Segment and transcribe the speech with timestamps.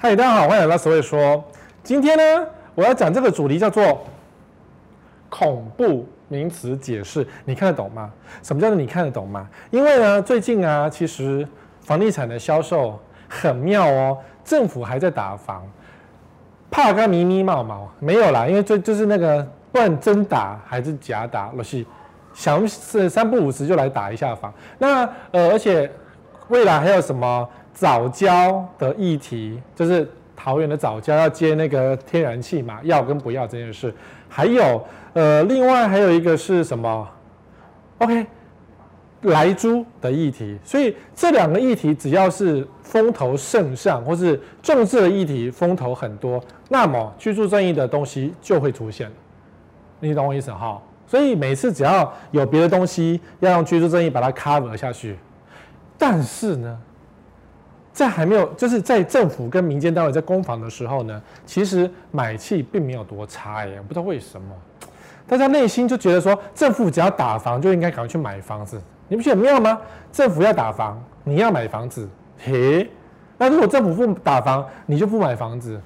[0.00, 1.42] 嗨，大家好，欢迎来到史威说。
[1.82, 4.00] 今天呢，我要讲这个主题叫做
[5.28, 8.08] 恐怖名词解释，你看得懂吗？
[8.40, 9.48] 什么叫做你看得懂吗？
[9.72, 11.44] 因为呢，最近啊，其实
[11.80, 12.96] 房地产的销售
[13.28, 15.66] 很妙哦，政府还在打房，
[16.70, 21.84] 怕个咪咪毛毛没有啦，因为最就是那个不管真打还是假打，我是
[22.32, 24.54] 想是三不五时就来打一下房。
[24.78, 25.90] 那呃，而且
[26.50, 27.48] 未来还有什么？
[27.78, 33.94] 早教的议题就是桃园的早教要接那个天然气嘛，要跟不要这件事，
[34.28, 37.08] 还有呃，另外还有一个是什么
[37.98, 38.26] ？OK，
[39.22, 40.58] 莱猪的议题。
[40.64, 49.08] 所以这两个议题只要是风头盛上，或是政治的议题风头很多，那么居住正义的东西就会出现。
[50.00, 50.82] 你懂我意思哈？
[51.06, 55.16] 所以每次只要有别的东西要用居住正义把它 cover 下去，
[55.96, 56.76] 但是呢？
[57.98, 64.54] 在还没有，就是在政府跟民间单位在攻防的时候呢，其实买气并没有多差耶，不知道为什么，
[65.26, 69.80] 大家内心就觉得说，政府只要打房就应该赶快去买房子，你不觉得妙吗？
[70.12, 72.88] 政府要打房，你要买房子，嘿，
[73.36, 75.80] 那如果政府不打房，你就不买房子，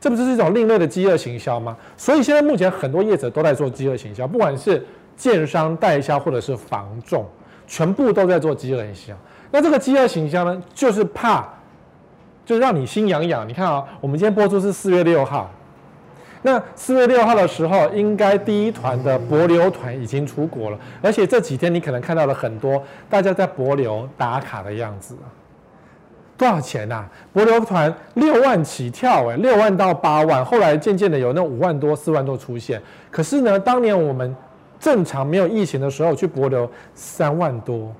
[0.00, 1.76] 这不就是一种另类的饥饿行销吗？
[1.96, 7.26] 所以现在目前很多业者都在做饥饿行销，不管是建商、代销或者是房仲，
[7.66, 9.14] 全部都在做饥饿行销。
[9.50, 11.46] 那这个饥饿行销呢，就是怕，
[12.44, 13.48] 就让你心痒痒。
[13.48, 15.50] 你看啊、我们今天播出是四月六号，
[16.42, 25.16] 那四月六号的时候，应该第一团的帛流团已经出国了，而且这几天你可能看到了很多大家在帛流打卡的样子。
[26.36, 27.10] 多少钱呐、啊？
[27.34, 32.80] 帛流团六万起跳，诶，六万到八万，后来渐渐的有那五万多、四万多出现。
[33.10, 34.36] 可是呢，当年我们
[34.78, 37.92] 正常没有疫情的时候去帛流三万多。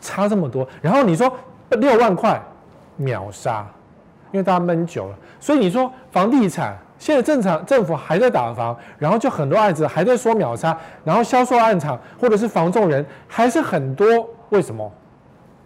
[0.00, 1.32] 差这么多，然后你说
[1.70, 2.40] 六万块
[2.96, 3.66] 秒杀，
[4.32, 14.92] 因为大家闷久了，所以你说房地产现在正常政府还在打房，然后就很多案子还在说秒杀，然后销售案场或者是房仲人还是很多，为什么？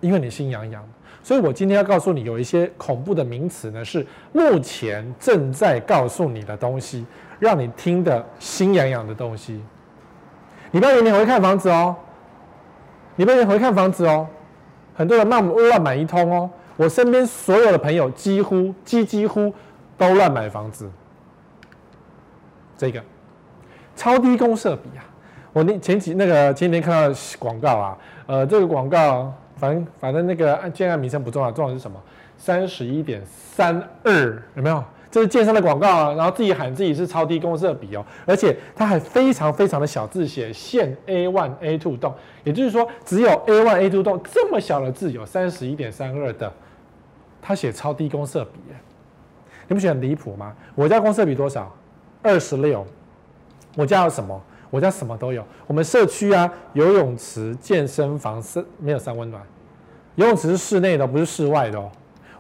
[0.00, 0.84] 因为你心痒痒，
[1.22, 7.06] 所以我今天要告诉你有一些恐怖的名词呢，是目前正在告诉你的东西，
[7.38, 9.62] 让你听得心痒痒的东西。
[10.72, 11.96] 礼拜天你会看房子哦。
[13.16, 14.26] 你不能回看房子哦，
[14.94, 16.50] 很多人乱乱买一通哦。
[16.76, 19.52] 我身边所有的朋友几乎几几乎
[19.96, 20.90] 都乱买房子。
[22.76, 23.00] 这个
[23.94, 25.04] 超低公设比啊，
[25.52, 32.00] 我那前几那个前几天看到广告啊，呃，这个广告反正反正那个建案名称不重要，重要的是什么？
[32.36, 34.82] 三十一点三二有没有？
[35.14, 46.52] 这是健身的广告啊，然后自己喊自己是超低公设比哦，而且它还非常非常的小字写限 A one A two 栋，也就是说只有 A one A two 栋这么小的字有三十一点三二的，
[47.40, 48.58] 他写超低公设比，
[49.68, 50.52] 你不觉得很离谱吗？
[50.74, 51.72] 我家公设比多少？
[52.20, 52.84] 二十六，
[53.76, 54.42] 我家有什么？
[54.68, 55.44] 我家什么都有。
[55.68, 59.40] 我们社区啊，游泳池、健身房是没有三温暖，
[60.16, 61.88] 游泳池是室内的，不是室外的哦。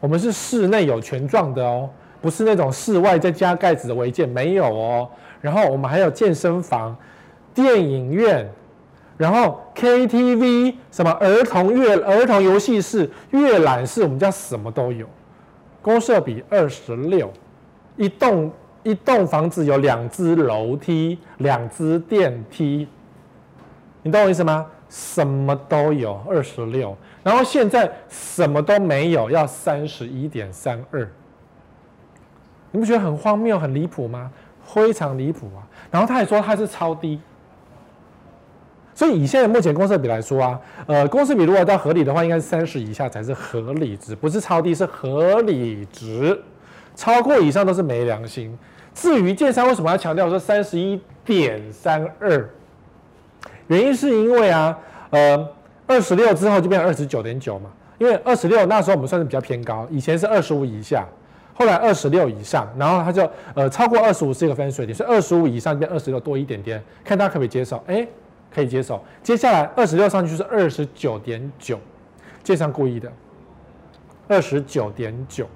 [0.00, 1.88] 我们是室内有权状的哦。
[2.24, 5.06] 不是那种室外再加盖子的违建，没有哦。
[5.42, 6.96] 然后我们还有健身房、
[7.52, 8.50] 电影院，
[9.18, 15.06] 然后 KTV，什么儿童乐、儿童游戏室、阅览室，我们家什么都有。
[15.82, 17.30] 公设比二十六，
[17.98, 18.50] 一栋
[18.82, 22.88] 一栋房子有两只楼梯、两只电梯，
[24.02, 24.64] 你懂我意思吗？
[24.88, 26.96] 什么都有，二十六。
[27.22, 31.06] 然后现在什么都没有，要三十一点三二。
[32.74, 34.28] 你不觉得很荒谬、很离谱吗？
[34.64, 35.62] 非常离谱啊！
[35.92, 37.20] 然后他还说他是超低，
[38.92, 46.42] 所以以现在目前公设比来说啊，呃，公设比如果到合理的话，应该是三十以下才是合理值，不是超低，是合理值。
[46.96, 48.58] 超过以上都是没良心。
[48.92, 52.50] 至于建商为什么要强调说三十一点三二？
[53.68, 54.76] 原因是因为啊，
[55.10, 55.48] 呃，
[55.86, 61.06] 二十六之后就变成二十九点九嘛，因为二十六那时候我们算是比较偏高，以前是二十五以下。
[61.54, 67.82] 后来二十六以上，然后他就呃超过二十五是一个分水点，是二十五以上变二十六多一点点，看大家可不可以接受？
[67.86, 68.06] 哎，
[68.52, 69.02] 可以接受。
[69.22, 71.78] 接下来二十六上去是二十九点九，
[72.42, 73.10] 建商故意的，
[74.26, 75.46] 二十九点九，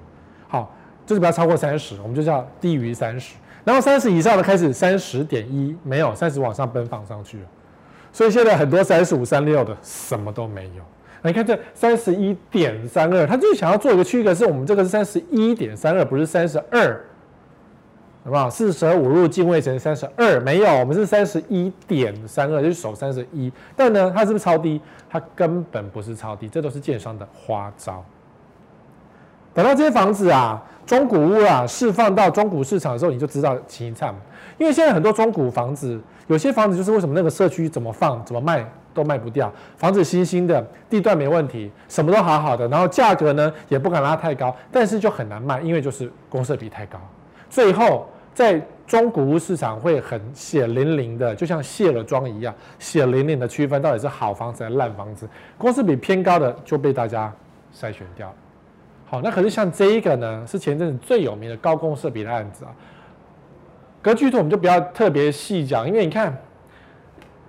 [0.47, 0.73] 好，
[1.05, 3.35] 就是不要超过三十，我们就叫低于三十。
[3.65, 7.45] 然后三十以上的开始三十点一，没有三十往上奔放上去了，
[8.13, 10.83] 所以现在很多三十五、三六的什么都没有。
[11.21, 17.05] 你看这三十一点三二，他就想要做一个区隔，是我们这个是三十一点三二，不是三十二，
[18.23, 18.49] 好不好？
[18.49, 23.51] 四舍五入进位成三十二，没有，我们是三十一点三二，就是守三十一。
[23.75, 24.79] 但呢，它是不是超低？
[25.09, 28.03] 它根本不是超低，这都是建商的花招。
[29.53, 34.15] 等到这些房子啊，中古屋啊释放到中古市场的时候，你就知道情况。
[34.57, 38.65] 因为现在很多中古房子，有些房子就是为什么那个社区怎么放怎么卖
[39.01, 46.99] 都卖不掉，房子新新的，地段没问题，什么都好好的，然后价格呢也不敢拉太高，但是就很难卖，因为就是公设比太高，
[47.49, 48.07] 最后。
[48.31, 55.27] 在中古屋市场会很血淋淋的，就像卸了妆一样，血淋淋的区分到底是好房子还是烂房子。
[55.57, 57.33] 公设比偏高的就被大家
[57.75, 58.33] 筛选掉。
[59.05, 62.71] 好，那可是像这一个呢，是前阵子最有名的高公设比的案子啊。
[64.01, 66.33] 格局图我们就不要特别细讲，因为你看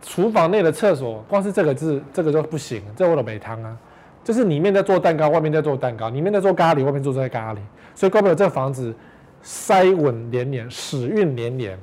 [0.02, 3.76] 厨房内的厕所，光是这个字这个就不行，这我都没汤啊。
[4.22, 7.58] 就是里面在做蛋糕，外面在做蛋糕，里面在做咖喱，外面做在咖喱，
[7.94, 8.94] 所以怪不得这房子。
[9.42, 11.78] 塞稳连连，屎运连连，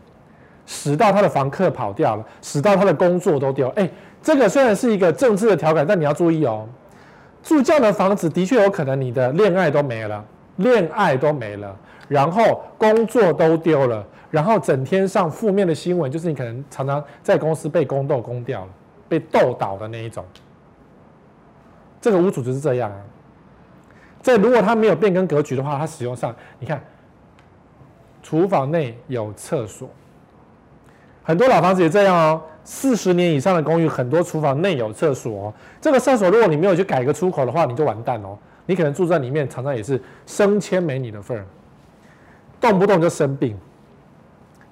[0.68, 3.68] 使到他的房客跑掉了，使到他的工作都丢。
[3.70, 3.90] 哎，
[4.22, 6.70] 这个虽然是一个政治的调侃，但你要注意哦，
[7.42, 10.24] 住这样的房子的确有可能你的恋爱都没了，
[10.58, 11.76] 恋爱都没了，
[12.08, 18.70] 然后工作都丢了，然后整天上负面的新闻，就是你可能常常在公司被宫斗宫掉了，
[19.08, 20.26] 被斗倒的那一种。
[22.02, 22.98] 这个屋主就是这样啊。
[24.22, 26.82] 这如果他没有变更格局的话，他使用上，你看。
[28.24, 29.90] 厨房内有厕所，
[31.24, 32.42] 很多老房子也这样哦。
[32.66, 35.54] 四十年以上的公寓，很多厨房内有厕所哦。
[35.80, 38.38] 这个厕所，如果你没有去改个出口的话，你就完蛋哦。
[38.66, 41.46] 你可能住在里面，常常也是升迁没你的份儿，
[42.60, 43.58] 动不动就生病，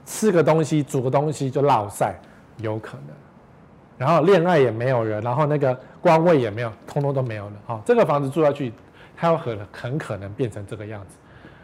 [0.06, 2.16] 吃个东西、煮个东西就落晒，
[2.58, 3.16] 有可能。
[3.98, 7.54] 然后恋爱也没有人，然后那个官位也没有，通通都没有了。
[7.66, 8.72] 好，这个房子住下去，
[9.16, 11.16] 它有很很可能变成这个样子。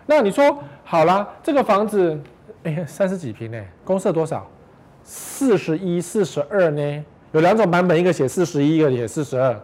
[0.05, 2.17] 那你说好了，这个房子，
[2.63, 4.47] 哎呀，三十几平呢，公设多少？
[5.03, 7.05] 四十一、四十二呢？
[7.33, 9.57] 有两种版本，一个写四十一，一个写四十二，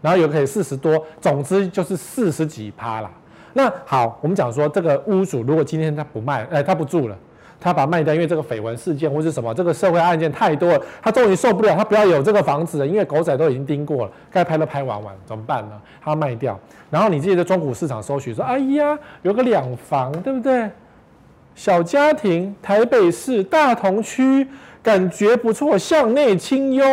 [0.00, 3.10] 然后有可以四十多，总之就是四十几趴啦。
[3.52, 7.16] 那好，我们讲说这个屋主如果今天他不卖，哎，他不住了。
[7.60, 15.80] 他把它卖掉，因为这个绯闻事件或是什么，这个社会案件太多了，他终于受不了，他不要有这个房子了，因为狗仔都已经盯过了，该拍都拍完完，怎么办呢？
[16.02, 16.58] 他卖掉，
[16.90, 20.70] 然后你自己在中古市场搜寻说，哎呀，有个两房，对不对？
[21.54, 24.46] 小家庭，台北市大同区，
[24.82, 26.86] 感觉不错，向内清幽，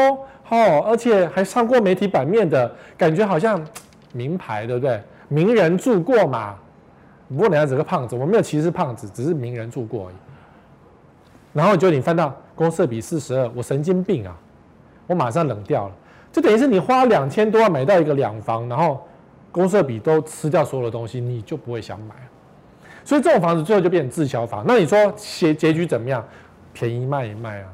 [0.50, 3.66] 哦，而且还上过媒体版面的感觉，好像
[4.12, 5.00] 名牌，对不对？
[5.30, 6.56] 名人住过嘛。
[7.30, 10.16] 不过人家这个胖子，我没有歧视胖子，只是名人住过而已。
[11.57, 14.38] 然后就你翻到公设比四十二，我神经病啊！
[15.07, 15.95] 我马上冷掉了，
[16.31, 19.04] 就等于是你花两千多万买到一个两房，然后
[19.51, 22.13] 公设比都吃掉所有的东西，你就不会想买。
[23.04, 24.63] 所以这种房子最后就变成滞销房。
[24.68, 26.24] 那你说结结局怎么样？
[26.74, 27.69] 便宜卖一卖啊，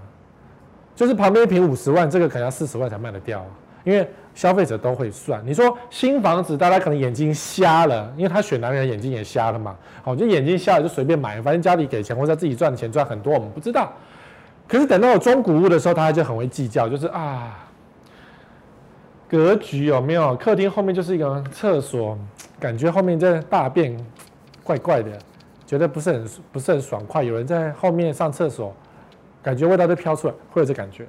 [0.95, 3.47] 就是旁边一平五十万，这个可能要四十万才卖得掉啊，
[3.83, 4.07] 因为。
[4.35, 9.75] 消费者都会算，你说新房子，大家可能眼睛瞎了，因为他选男人眼睛也瞎了嘛。
[10.03, 13.94] 好，就眼睛瞎了就随便买，反正家里给钱或者自己赚钱赚很多，我们不知道。
[14.68, 17.59] 可是等到有中古屋的时候，他就很会计较，就是啊，
[19.30, 20.36] 格局有没有？
[20.36, 22.18] 客厅后面就是一个厕所，
[22.59, 23.95] 感觉后面在大便，
[24.63, 25.12] 怪怪的，
[25.68, 27.21] 觉得不是很不是很爽快。
[27.21, 28.74] 有人在后面上厕所，
[29.44, 31.06] 感觉味道都飘出来，会有这感觉。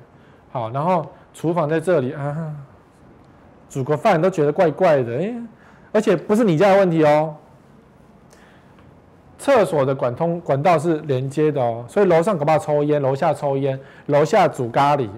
[0.52, 2.54] 好，然后厨房在这里啊。
[3.68, 5.34] 煮个饭都觉得怪怪的，哎，
[5.92, 7.34] 而且不是你家的问题哦。
[9.36, 15.08] 厕所的管通管道是连接的哦，所以楼上恐怕抽烟，楼下抽烟，楼下煮咖喱，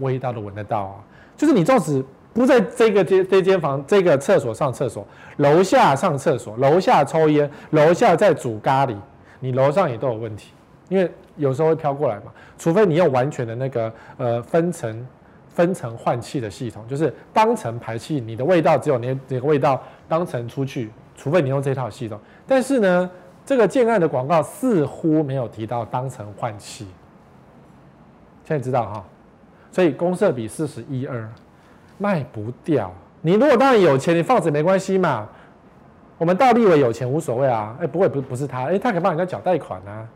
[0.00, 0.94] 味道都闻得到啊。
[1.36, 5.06] 就是你纵使不在这个间这间房这个厕所上厕所，
[5.36, 8.94] 楼下上厕所，楼下抽烟，楼下在煮咖喱，
[9.40, 10.52] 你楼上也都有问题，
[10.90, 12.24] 因为有时候会飘过来嘛。
[12.58, 15.06] 除非你用完全的那个呃分层。
[15.58, 22.16] 分层换气的系统，就是当层排气，你的味道只有那那个味道当层出去，除非你用这套系统。
[22.46, 23.10] 但是呢，
[23.44, 26.86] 这个建案的广告似乎没有提到当层换气。
[28.44, 29.04] 现在知道哈，
[29.72, 31.28] 所以公设比四十一二
[31.98, 32.94] 卖不掉。
[33.20, 35.28] 你如果当然有钱，你放着没关系嘛。
[36.18, 40.06] 我们大立委有钱无所谓啊，哎，不会不不是他，哎，他可以帮人家缴贷款啊，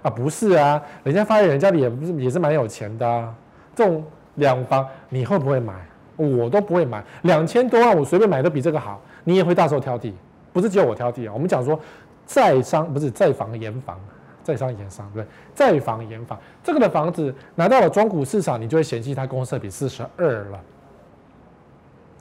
[0.00, 3.34] 啊不是啊，人家发现人家里也不是也是蛮有钱的啊，
[3.74, 4.02] 这种。
[4.38, 5.74] 两房你会不会买？
[6.16, 9.00] 我都不会买，两千多万我随便买都比这个好。
[9.22, 10.12] 你也会大手挑剔，
[10.52, 11.32] 不是只有我挑剔啊。
[11.32, 11.78] 我们讲说
[12.26, 13.96] 在商不是在房严房，
[14.42, 15.32] 在商严商对不对？
[15.54, 20.60] 在房严房，这个的房子拿到了中古市场，你就会嫌弃它公设比四十二了。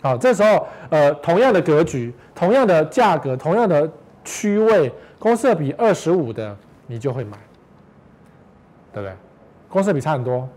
[0.03, 3.89] 好，这时候呃同样的格局，同样的价格，同样的
[4.23, 6.55] 区位，公设比二十五的
[6.85, 7.35] 你就会买，
[8.93, 9.15] 对不对？
[9.67, 10.47] 公设比差很多。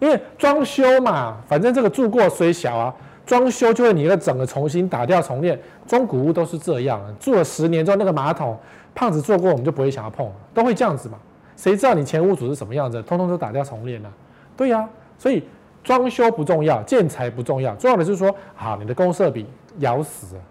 [0.00, 5.56] 因为装修嘛，反正这个住过虽小啊，装修就会你的整个重新打掉重练。
[5.86, 8.58] 中古屋都是这样，住了十年之后，那个马桶
[8.94, 11.18] 胖子坐过，我们就不会想要碰，都会这样子嘛。
[11.56, 13.02] 谁知道你前屋主是什么样子？
[13.02, 14.10] 通通都打掉重练了。
[14.56, 14.88] 对呀、啊，
[15.18, 15.44] 所以
[15.84, 19.46] 装修不重要，建材不重要，重要的是说，好，你的公设比
[19.78, 20.42] 咬死了，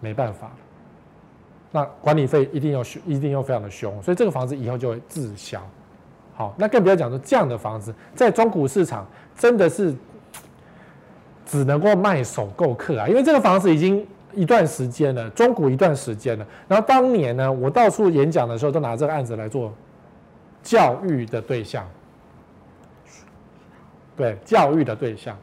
[0.00, 0.50] 没办法。
[1.72, 5.60] 那管理费一定要凶，一定要非常的凶，所以这个房子以后就会滞销。
[6.34, 9.94] 好，那更不要讲说这样的房子在中古市场真的是
[11.46, 16.44] 只能够卖首购客啊，因为这个房子已经一段时间了，中古一段时间了。
[16.66, 19.72] 然后当年呢，我到处演讲的时候都拿这个案子来做
[20.62, 21.86] 教育的对象。
[24.16, 25.36] 对，教育的对象，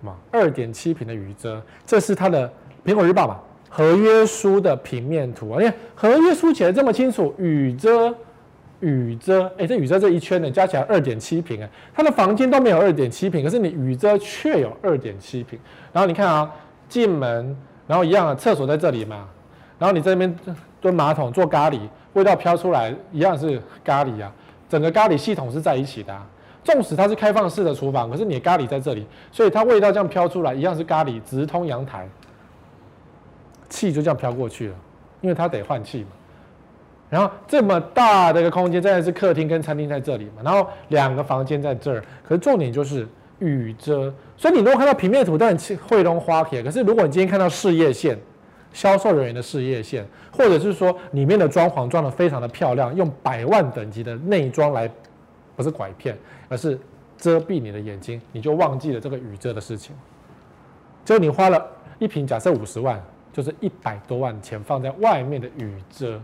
[0.00, 2.52] 嘛，二点七平的雨遮，这是它的
[2.84, 8.14] 苹果日报嘛，合约书的平面图啊，你看合约书写的这么清楚，雨遮，
[8.80, 15.58] 雨遮，哎，这雨遮这一圈呢，加起来二点七平啊，它的房间都没有二点七平，可是你雨遮却有二点七平，
[15.92, 16.50] 然后你看啊，
[16.88, 19.28] 进门，然后一样啊厕所在这里嘛，
[19.78, 20.36] 然后你这边
[20.80, 21.80] 蹲马桶做咖喱，
[22.12, 24.32] 味道飘出来一样是咖喱啊，
[24.68, 26.26] 整个咖喱系统是在一起的啊。
[26.62, 32.08] 纵使它是开放式的厨房，可是你的咖喱在这里，所以它味道这样飘出来，一样是咖喱，直通阳台，
[33.68, 34.74] 气就这样飘过去了，
[35.20, 36.08] 因为它得换气嘛。
[37.14, 43.06] 然后这么大的一个空间，再来是客厅跟餐厅在这里嘛，然后两个房间在这儿，可是重点就是
[43.38, 44.12] 雨遮。
[44.36, 45.56] 所以你如果看到平面图，当然
[45.86, 48.18] 会弄花帖，可是如果你今天看到事业线，
[48.72, 54.90] 销售人员的事业线，或者是说里面的装潢装得非常的漂亮，用百万等级的内装来。
[55.56, 56.18] 不是拐骗，
[56.48, 56.76] 而是
[57.16, 59.94] 遮蔽你的眼睛，你就忘记了这个雨遮的事情。
[61.04, 61.64] 就你花了
[62.00, 63.00] 一瓶，假设五十万，
[63.32, 66.20] 就是一百多万钱放在外面的雨遮。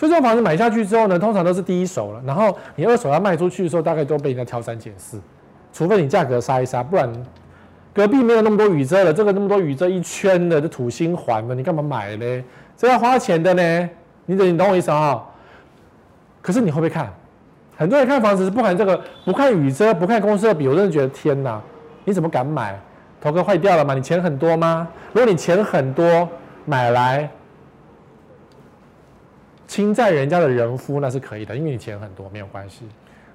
[0.00, 2.22] 所以这种房子买下去之后呢，通常都是第一手了。
[2.24, 5.20] 然后你二手要卖出去的时候，大概都被人家挑三拣四，
[5.74, 7.06] 除非你价格杀一杀，不然
[7.92, 9.12] 隔壁没有那么多雨遮了。
[9.12, 12.42] 这个那么多雨遮一圈的，这土星环嘛，你干嘛买嘞？
[12.78, 13.90] 这要花钱的呢。
[14.24, 15.22] 你等，你懂我意思啊？
[16.40, 17.12] 可是你会不会看？
[17.76, 21.60] 很多人看房子是不看这个，不看雨遮，不看公司的比，我真的觉得天哪！
[22.06, 22.80] 你怎么敢买？
[23.20, 23.92] 头壳坏掉了吗？
[23.92, 24.88] 你钱很多吗？
[25.12, 26.26] 如果你钱很多，
[26.64, 27.28] 买来
[29.70, 32.82] 侵占人家的人夫那是可以的，因为你钱很多没有关系。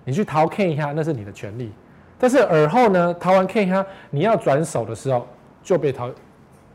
[0.03, 1.71] 你去掏 K 一下，那是你的权利。
[2.19, 5.25] 但是而后呢，掏完 K 一下，你要转手的时候
[5.63, 6.11] 就被掏，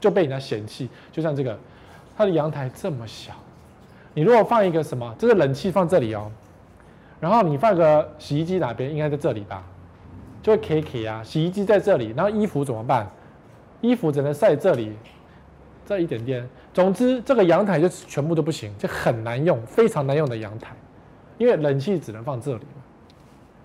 [0.00, 0.88] 就被人家嫌弃。
[1.12, 1.58] 就像这个，
[2.16, 3.34] 它的阳台这么小，
[4.14, 6.32] 你如果放一个什么，这个冷气放这里哦。
[7.20, 8.90] 然后你放个洗衣机哪边？
[8.90, 9.62] 应该在这里吧，
[10.42, 11.22] 就会 K K 啊。
[11.22, 13.06] 洗衣机在这里，然后衣服怎么办？
[13.82, 14.96] 衣服只能晒这里，
[15.90, 16.48] 这一点点。
[16.72, 20.72] 总之，这个阳台就全部都不行，就很难用，非常难用的阳台，
[21.36, 22.60] 因为冷气只能放这里。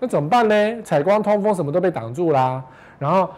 [0.00, 0.82] 那怎么办呢？
[0.82, 2.60] 采光、通风什么都被挡住啦。
[2.98, 3.30] 然后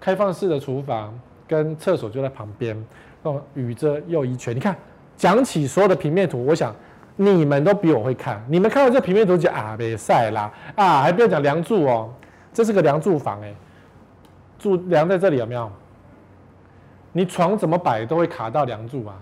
[0.00, 1.12] 开放式的厨房
[1.48, 2.80] 跟厕所就在旁边，
[3.24, 4.54] 哦，雨遮又一圈。
[4.54, 4.76] 你看，
[5.16, 6.72] 讲起所有的平面图，我想。
[7.16, 12.10] 你们都比我会看，你们看到这平面图就啊，别晒啦啊，还不要讲梁柱哦，
[12.50, 13.52] 这是个梁柱房哎，
[14.58, 15.70] 柱梁在这里有没有？
[17.12, 19.16] 你床怎么摆都会卡到梁柱啊，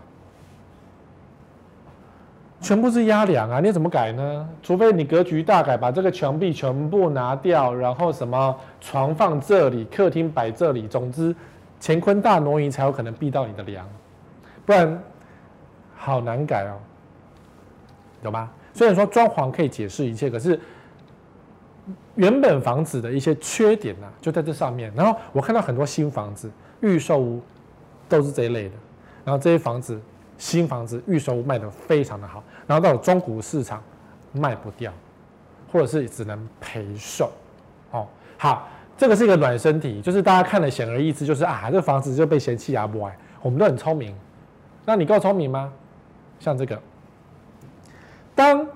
[2.61, 4.49] 全部是压梁啊，你怎么改呢？
[4.63, 11.35] 除非你格局大改，把这个墙壁全部拿掉，然后什么床放这里，客厅摆这里，总之
[11.81, 13.89] 乾坤大挪移才有可能避到你的梁，
[14.67, 15.03] 不然
[15.97, 16.77] 好难改哦。
[18.23, 18.51] 懂吗？
[18.75, 20.61] 虽然说装潢可以解释一切，可是
[22.17, 24.93] 原本房子的一些缺点呢、啊，就在这上面。
[24.95, 27.41] 然后我看到很多新房子、预售屋
[28.09, 28.75] 都是这一类的。
[29.25, 30.01] 然后这些房子、
[30.39, 33.83] 新房子、预售卖得非常的好，然后到了中古市场
[34.33, 34.93] 卖不掉，
[35.71, 37.31] 或者是只能赔售。
[37.91, 38.07] 哦，
[38.39, 43.17] 好，这个是一个暖身题，就是大家看了显而易知，就是啊，这房子就被嫌弃啊，不爱。
[43.43, 44.15] 我们都很聪明，
[44.85, 45.73] 那你够聪明吗？
[46.41, 46.81] 像这个。
[48.35, 48.67] 当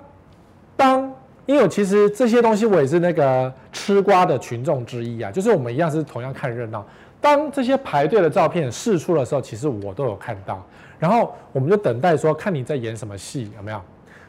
[0.76, 1.14] 当，
[1.46, 6.84] 因为其实这些东西我也是那个吃瓜的群众之一啊，就是我们一样是同样看热闹。
[7.22, 10.62] 当这些排队的照片释出的时候，其实我都有看到，
[10.98, 13.80] 然后我们就等待说看你在演什么戏，有没有？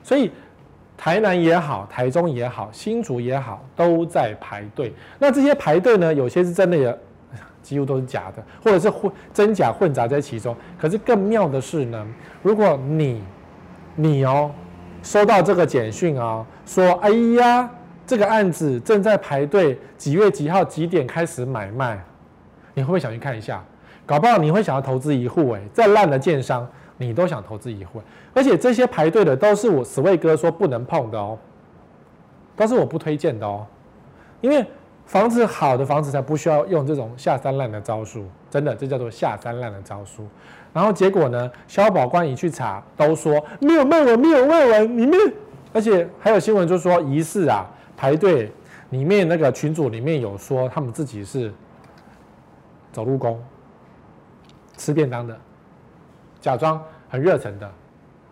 [0.02, 0.32] 所以
[0.96, 4.94] 台南也好，台中也好，新竹也好，都在排队。
[5.20, 6.98] 那这些排队呢，有些是真的，也
[7.62, 10.56] 几乎都是假的，或者是混真假混杂在其中。
[10.80, 12.08] 可是更妙的是呢，
[12.42, 13.22] 如果你
[13.96, 14.50] 你哦。
[15.02, 17.70] 收到这个简讯啊，说哎呀，
[18.08, 22.02] 这个案子正在排队，几月几号几点开始买卖？
[22.74, 23.64] 你会不会想去看一下？
[24.06, 28.02] 搞不好你会想要投资一户哎，再烂的建商你都想投资一户，
[28.34, 31.38] 而且这些排队的都是我 Sway 哥说不能碰的哦，
[32.56, 33.66] 都是我不推荐的哦，
[34.42, 34.66] 因为
[35.06, 40.28] 房子好的房子才不需要用这种下三滥的招数，真的，这叫做下三滥的招数。
[40.74, 45.20] 然后结果呢，消保官一去查，都说没有卖完，没有卖完，里面，
[45.72, 47.66] 而且还有新闻就说疑似啊
[47.96, 48.52] 排队
[48.90, 51.54] 里面那个群组里面有说他们自己是
[52.94, 53.38] 走路工，
[54.78, 55.38] 吃便当的，
[56.40, 57.70] 假装很热忱的。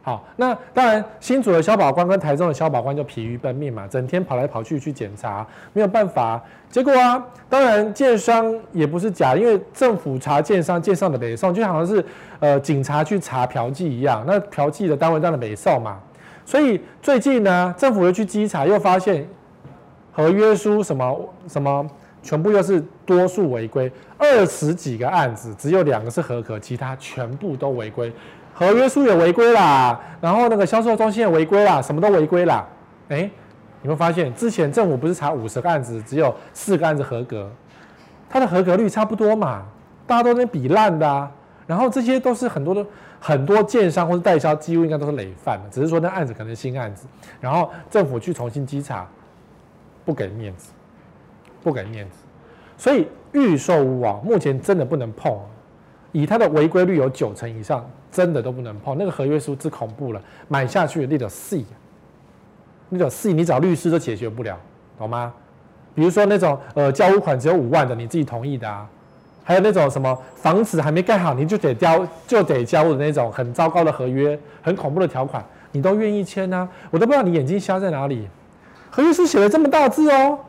[0.03, 6.41] 好，那当然，新竹的消保官跟台中的消保官就疲于奔命嘛，整天跑来跑去去检查，没有办法。
[6.71, 12.03] 结果啊，当然建商也不是假，因为政府查建商，建商的北送，就好像是
[12.39, 15.99] 呃警察去查嫖妓一样，那嫖妓的单位当然北送嘛。
[16.45, 19.27] 所以最近呢，政府又去稽查，又发现
[20.11, 21.87] 合约书什么什么，
[22.21, 28.13] 全部又是多数违规，二十几个案子，只有两个是合格，其他全部都违规。
[28.53, 32.67] 合约书也违规啦，然后那个销售中心也违规啦，什么都违规啦。
[33.09, 33.29] 哎，
[33.81, 37.49] 你会发现之前政府不是查五十个案子，只有四个案子合格，
[38.29, 39.65] 它的合格率差不多嘛，
[40.05, 41.31] 大家都在比烂的啊。
[41.65, 42.85] 然后这些都是很多的
[43.19, 47.07] 很多建商或者代销，几乎应该都是累犯的，只是说那案子可能是新案子，
[47.39, 49.07] 然后政府去重新稽查，
[50.03, 50.71] 不给面子，
[51.63, 52.17] 不给面子，
[52.77, 55.37] 所以预售屋啊，目前真的不能碰。
[56.11, 58.97] 以它的违规率有九成以上，真的都不能碰。
[58.97, 61.63] 那个合约书之恐怖了，买下去你得死，
[62.89, 64.57] 你得死，你找律师都解决不了，
[64.97, 65.33] 懂吗？
[65.95, 68.85] 比如说那种呃交屋款只有五万的，你自己同意的啊，
[69.41, 75.41] 还有那种什么房子还没盖好，你就得交就得交的那种很糟糕的合约，很恐怖的条款，
[75.71, 76.67] 你都愿意签啊？
[76.89, 78.27] 我都不知道你眼睛瞎在哪里，
[78.89, 80.39] 合约书写了这么大字哦。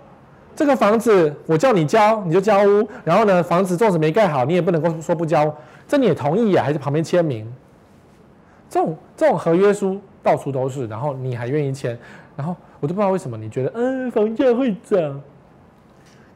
[0.55, 2.89] 这个房子我叫你交，你就交屋。
[3.05, 5.55] 然后呢，房子纵使没盖好，你也不能够说不交。
[5.89, 6.65] 这你也同意啊？
[6.65, 7.51] 还是旁边签名？
[8.69, 11.99] 这种这种合约书到处都是，然后你还愿意签？
[12.37, 15.21] 然后我都不知道为什么你觉得，嗯，房价会涨。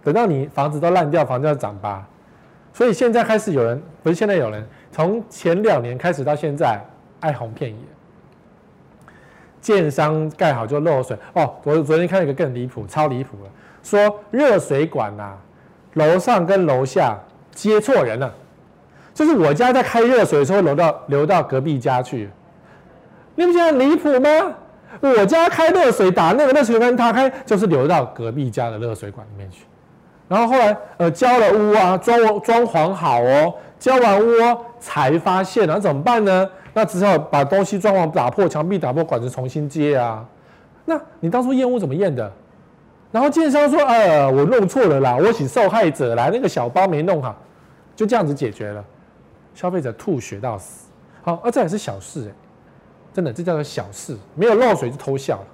[0.03, 2.07] 等到你房子都烂掉，房价涨吧。
[2.73, 6.79] 所以现在开始有人，不是现在有人，从前两年开始到现在，
[7.21, 7.79] 哀鸿遍野。
[9.61, 11.55] 建商盖好就漏水哦。
[11.65, 13.51] 我昨天看了一个更离谱，超离谱了。
[13.87, 15.39] 说热水管呐、啊，
[15.95, 17.17] 楼上跟楼下
[17.53, 18.35] 接错人了，
[19.15, 22.29] 就是我家在开热水的时候流到流到隔壁家去，
[23.37, 24.29] 你不觉得离谱吗？
[25.01, 29.65] 我家开热水打那个热水管，他开就是流到隔壁家的热水管里面去，
[30.27, 36.49] 然后后来呃交了屋啊，装装潢好哦，交完屋才发现，那怎么办呢？
[36.75, 40.25] 那只好把东西装潢打破，墙壁打破，管子重新接啊。
[40.85, 42.33] 那你当初验屋怎么验的？
[43.13, 47.35] 然后建商说：“呃，我弄错了啦，我请受害者来，那个小包没弄好，
[47.95, 48.85] 就这样子解决了，
[49.55, 50.89] 消费者吐血到死。
[51.23, 52.35] 好，啊，这也是小事哎，
[53.15, 55.47] 真的，这叫做小事，没有漏水就偷笑了。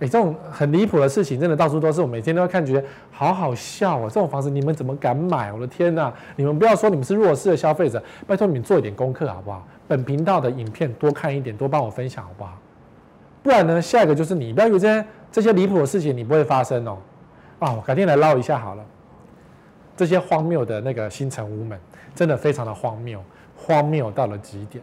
[0.00, 4.04] 哎，这种很离谱的事情，真的到处都是，我每天都要看，觉得好好笑啊！
[4.08, 5.52] 这种房子你们怎么敢买？
[5.52, 6.12] 我的天哪！
[6.36, 9.64] 你们不要说你们是弱势的消费者，拜托你们做一点功课好不好？
[9.86, 12.58] 本频道的影片多看一点，多帮我分享好不好？
[13.42, 16.98] 不然呢，下一个就是你，不要以为这些。”这些离谱的事情你不会发生哦，
[17.60, 18.84] 啊，改天来唠一下好了。
[19.96, 21.78] 这些荒谬的那个新成屋门，
[22.14, 23.22] 真的非常的荒谬，
[23.54, 24.82] 荒谬到了极点。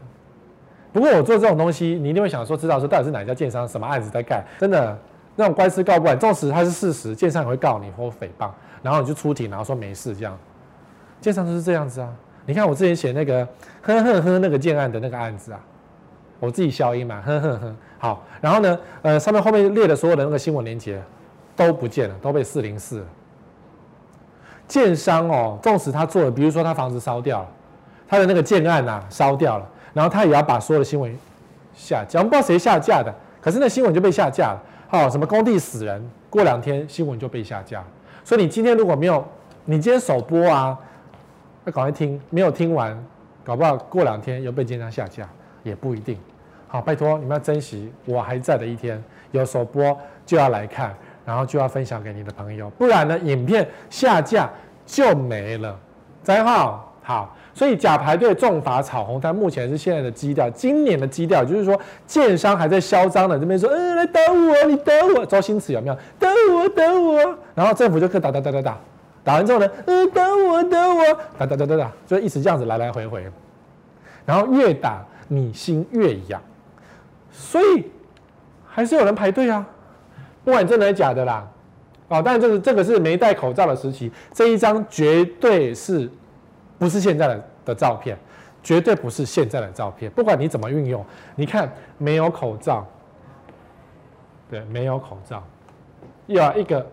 [0.93, 4.43] 不过我做这种东西，你一定会想说，知道说到底是哪家建商什么案子在盖？
[4.59, 4.97] 真的
[5.35, 8.49] 那种官司告不完，纵使它是事实，建商也会告你或诽谤，
[8.81, 10.37] 然后你就出庭，然后说没事这样。
[11.19, 12.13] 建商就是这样子啊。
[12.45, 13.45] 你看我之前写那个
[13.81, 15.59] 呵呵呵那个建案的那个案子啊。
[16.39, 17.75] 我自己消音嘛，呵呵呵。
[17.99, 21.01] 好，然后呢，呃，上面后面列的所有的那个新闻链接
[21.55, 23.05] 都不见了，都被四零四了。
[24.67, 27.47] 建商哦，纵使他做了，比如说他房子烧掉了，
[28.07, 31.11] 他的那个建案呐、啊、烧掉了，然后他也要把所有的新闻
[31.73, 34.63] 下架，我们不知道谁下架的，可是那新闻就被下架了。
[34.89, 37.83] 好，什么工地死人，过两天新闻就被下架。
[38.23, 39.25] 所以你今天如果没有，
[39.65, 40.77] 你今天首播啊，
[41.65, 42.95] 要赶快听，没有听完，
[43.43, 45.27] 搞不好过两天又被建商下架。
[45.63, 46.17] 也不一定，
[46.69, 49.01] 好，拜托你们要珍惜我还在的一天，
[49.31, 50.93] 有首播就要来看，
[51.25, 54.49] 然后就要分享给你的朋友，不然呢，影片下架
[54.85, 55.73] 就没了。
[56.21, 65.97] 再好，好，所以假排队重罚炒红单，目前是现在的基调，今年的基调就是说，建商还在嚣张的这边说，嗯，来打我，你打我，周星驰有没有？
[66.19, 68.77] 打我，打我，然后政府就可打打打打打，
[69.23, 71.01] 打完之后呢，嗯，打我，打我，
[71.37, 73.25] 打打打打打，就一直这样子来来回回，
[74.25, 75.01] 然后越打。
[75.29, 76.41] 你心越痒，
[77.39, 77.85] 所以
[78.65, 79.63] 还是有人排队啊，
[80.43, 81.47] 不管真的假的啦，
[82.07, 86.09] 哦，但这个这个是没戴口罩的时期，这一张绝对是
[86.79, 88.17] 不是现在的的照片，
[88.63, 92.85] 绝对不是现在的照片，不管你怎么运用，你看没有口罩，
[94.49, 95.43] 对，没有口罩，
[96.25, 96.85] 要一个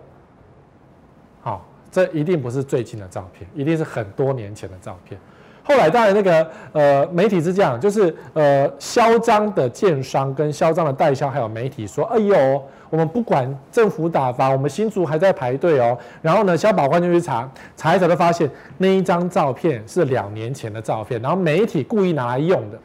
[1.40, 5.18] 好，这一定不是最近的照片，一定是很多年前的照片。
[5.66, 15.96] 后来当然那个呃媒体是这样，就是呃嚣张的建商跟嚣张的代销还有媒体说，哎呦，我们不管政府打房，我们新竹还在排队哦。
[16.20, 22.78] 然后呢，消保官就去查，查一查就发现那一张照片是两年前的照片，然后媒体故意拿来用的。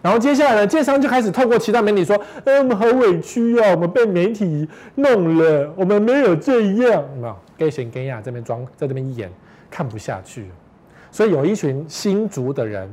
[0.00, 9.28] 然后接下来呢，建商就开始透过其他媒体说，哎，我们好委屈啊，我们被媒体弄了，我们没有这样，没有，给贤给亚这边装在这边演，
[9.68, 10.48] 看不下去。
[11.12, 12.90] 所以有一群新竹的人，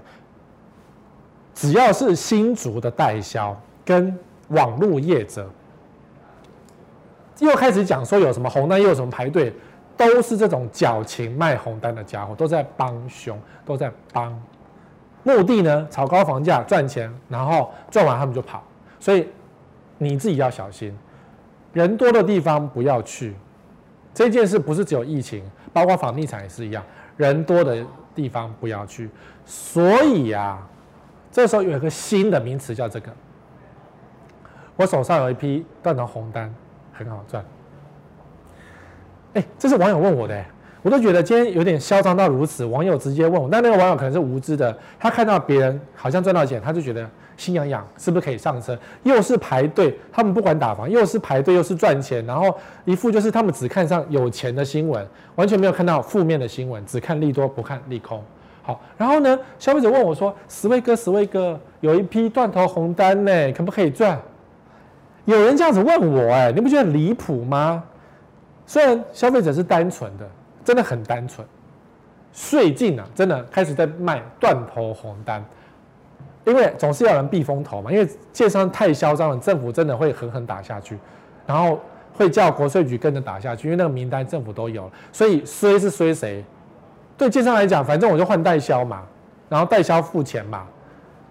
[1.55, 4.13] 只要是新竹的代销跟
[4.49, 5.49] 网络业者，
[7.39, 9.53] 又开始讲说有什么红单，又有什么排队，
[9.95, 14.37] 都是这种矫情卖红单的家伙，都在帮凶，都在帮。
[15.23, 18.61] 目的呢，炒高房价赚钱，然后赚完他们就跑。
[18.99, 19.29] 所以
[19.97, 20.93] 你自己要小心，
[21.71, 23.33] 人多的地方不要去。
[24.13, 26.83] 这件事不是只有疫情，包括房地产也是一样，
[27.15, 27.81] 人多的。
[28.19, 29.09] 地方不要去，
[29.45, 30.67] 所以啊，
[31.31, 33.09] 这时候有一个新的名词叫这个。
[34.75, 36.53] 我手上有一批断头红单，
[36.91, 37.45] 很好赚。
[39.35, 40.45] 哎，这是网友问我的，
[40.81, 42.65] 我都觉得今天有点嚣张到如此。
[42.65, 47.07] 网友直接问我，那那个网友可能是无知的，他看到别人好像赚到钱，他就觉得。
[47.37, 48.77] 心痒痒，是不是可以上车？
[49.03, 58.21] 又是排队，他们不管打房，又是排队，又是赚钱，然后一副就是他们只看上有钱的新闻，完全没有看到负面的新闻，只看利多不看利空。
[58.61, 64.19] 好，然后呢，消费者问我说：“十位哥，十位哥，有一批断头红单呢，可不可以赚？”
[65.23, 67.81] 有人这样子问我，哎，你不觉得离谱吗？
[68.65, 70.29] 虽然消费者是单纯的，
[70.63, 71.45] 真的很单纯，
[72.31, 75.43] 最近啊，真的开始在卖断头红单。
[76.45, 80.97] 因为总是要人避风头嘛，因为建商太嚣张了，政府真的会狠狠打下去，
[81.45, 81.79] 然后
[82.13, 86.43] 会叫国税局跟着打下去，因为那个名单政府都有，所以衰是衰谁？
[87.17, 89.03] 对建商来讲，反正我就换代销嘛，
[89.47, 90.65] 然后代销付钱嘛，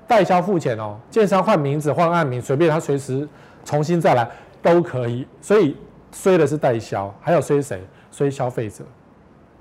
[0.06, 3.26] 代销付钱哦，建商换名字换案名，随便他随时
[3.64, 4.28] 重新再来
[4.62, 5.76] 都可以，所以
[6.12, 7.82] 衰的是代销，还有衰谁？
[8.12, 8.84] 衰消费者。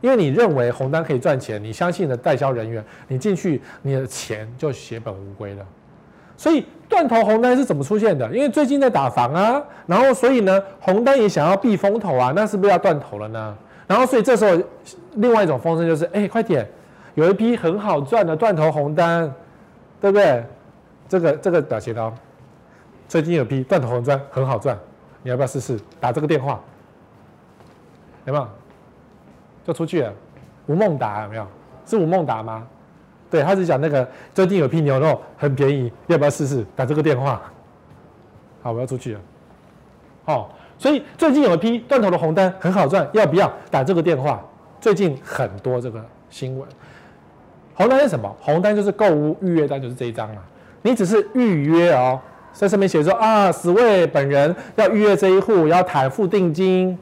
[0.02, 5.66] 因为你认为红单可以赚钱，你相信的代销人员，你进去你的钱就血本无归了。
[6.36, 8.30] 所以断头红单是怎么出现的？
[8.32, 13.58] 因为最近在打房啊，然后所以呢，红单也想要避风头啊，那是不是要断头了呢？
[13.88, 14.62] 然后所以这时候
[15.16, 16.70] 另外一种风声就是，哎，快点，
[17.16, 19.34] 有一批很好赚的断头红单，
[20.00, 20.44] 对不对？
[21.10, 22.14] 这个这个表斜刀，
[23.08, 24.78] 最近有批断头红单很好赚，
[25.24, 26.62] 你要不要试试打这个电话？
[28.26, 28.48] 有没有？
[29.68, 30.14] 就出去了，
[30.68, 31.46] 吴孟达有没有？
[31.86, 32.66] 是吴孟达吗？
[33.30, 36.66] 对，他是讲那个最近有批牛肉很便宜，要不要试试？
[36.74, 37.42] 打这个电话。
[38.62, 39.20] 好，我要出去了。
[40.24, 44.42] 好，所以最近有一批断头的红单很好赚，要不要打这个电话？
[44.80, 46.66] 最近很多这个新闻。
[47.74, 48.34] 红单是什么？
[48.40, 50.38] 红单就是购物预约单，就是这一张啊。
[50.82, 52.18] 你只是预约哦，
[52.54, 56.98] 在上面写说啊，十位本人要预约这一户，要谈付定金。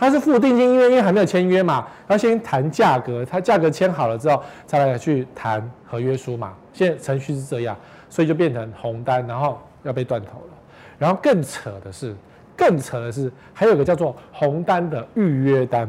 [0.00, 6.54] 他是付定金，因为因为还没有签约嘛，要先谈价格，他价格签好了之后，才来去谈合约书嘛。
[6.72, 7.76] 现在程序是这样，
[8.08, 10.54] 所以就变成红单，然后要被断头了。
[10.98, 12.16] 然后更扯的是，
[12.56, 15.86] 更扯的是，还有个叫做红单的预约单，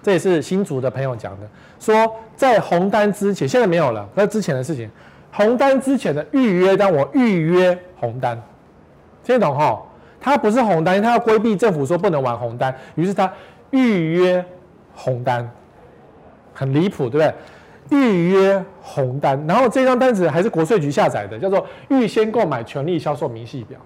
[0.00, 1.48] 这也是新竹的朋友讲的，
[1.80, 4.88] 说在红单之前，现在没有了，那之前的事情，
[5.32, 8.40] 红单之前的预约单，我预约红单，
[9.24, 9.82] 听得懂哈？
[10.20, 13.32] 他不是红单，他要规避政府说不能玩红单，于是他
[13.70, 14.44] 预约
[14.94, 15.48] 红单，
[16.52, 17.34] 很离谱，对不对？
[17.90, 23.78] 预约红单，然后这张单子还是国税局下载的，叫做预先购买权利销售明细表。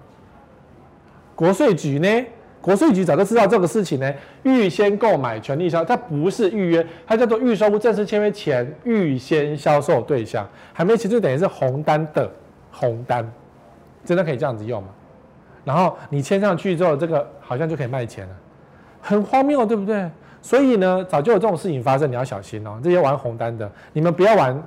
[1.35, 2.25] 国税局呢，
[2.59, 12.29] 国税局早就知道这个事情呢，预先购买权利销，它不是预约，它叫做预收屋正式签约前预先销售对象，还没签就等于是红单的
[12.71, 13.25] 红单，
[14.03, 14.89] 真的可以这样子用吗？
[15.63, 18.35] 然后你签上去之后，这个好像就可以卖钱了，
[19.01, 20.09] 很荒谬，对不对？
[20.41, 22.77] 所以呢，早就有这种事情发生，你要小心哦。
[22.83, 24.61] 这些玩红单的，你们不要玩，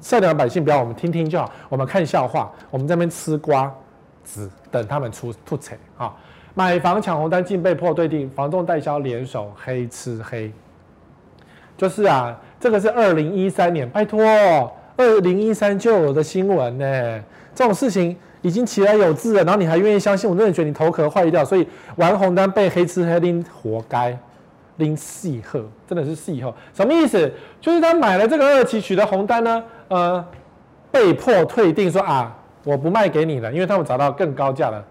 [0.00, 1.50] 善良百姓不要，我们听听就好。
[1.68, 3.74] 我们看笑话，我们在那边吃瓜
[4.22, 6.14] 子，等他们出吐槽啊！
[6.54, 10.52] 买房抢红单，竟被迫对定，房仲代销联手黑吃黑。
[11.76, 14.22] 就是啊，这个是二零一三年，拜托，
[14.96, 18.16] 二零一三就有的新闻呢，这种事情。
[18.42, 20.28] 已经起来有字了，然后你还愿意相信？
[20.28, 21.44] 我真的觉得你头壳坏掉。
[21.44, 24.18] 所以玩红单被黑吃黑拎，活该
[24.76, 26.54] 拎细贺，真的是细贺。
[26.72, 27.30] 什么意思？
[27.60, 30.24] 就是他买了这个二期取得红单呢，呃，
[30.90, 34.82] 被迫退订，说啊，我不卖给你了，因为他们找到更高价了，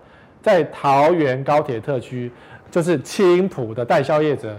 [0.41, 2.31] 在桃园高铁特区，
[2.69, 4.55] 就是青埔的代销业者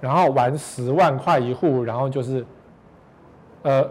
[0.00, 2.44] 然后玩十万块一户，然后就是，
[3.62, 3.86] 呃，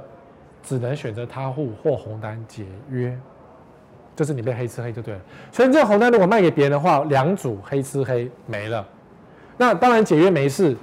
[0.63, 3.15] 只能选择他户或红单解约，
[4.19, 5.19] 就是你被黑吃黑就对了。
[5.49, 8.85] 所以这个红单如果卖给别人的话，两组黑吃黑没了，
[9.55, 10.75] 那当然解约没事，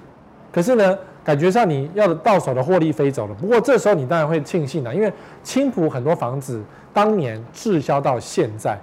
[0.50, 3.34] 可是呢，感觉上你要的到手的获利飞走了。
[3.34, 6.62] 不过这时候你当然会庆幸了，因为青浦很多房子
[6.94, 8.78] 当年滞销到现在，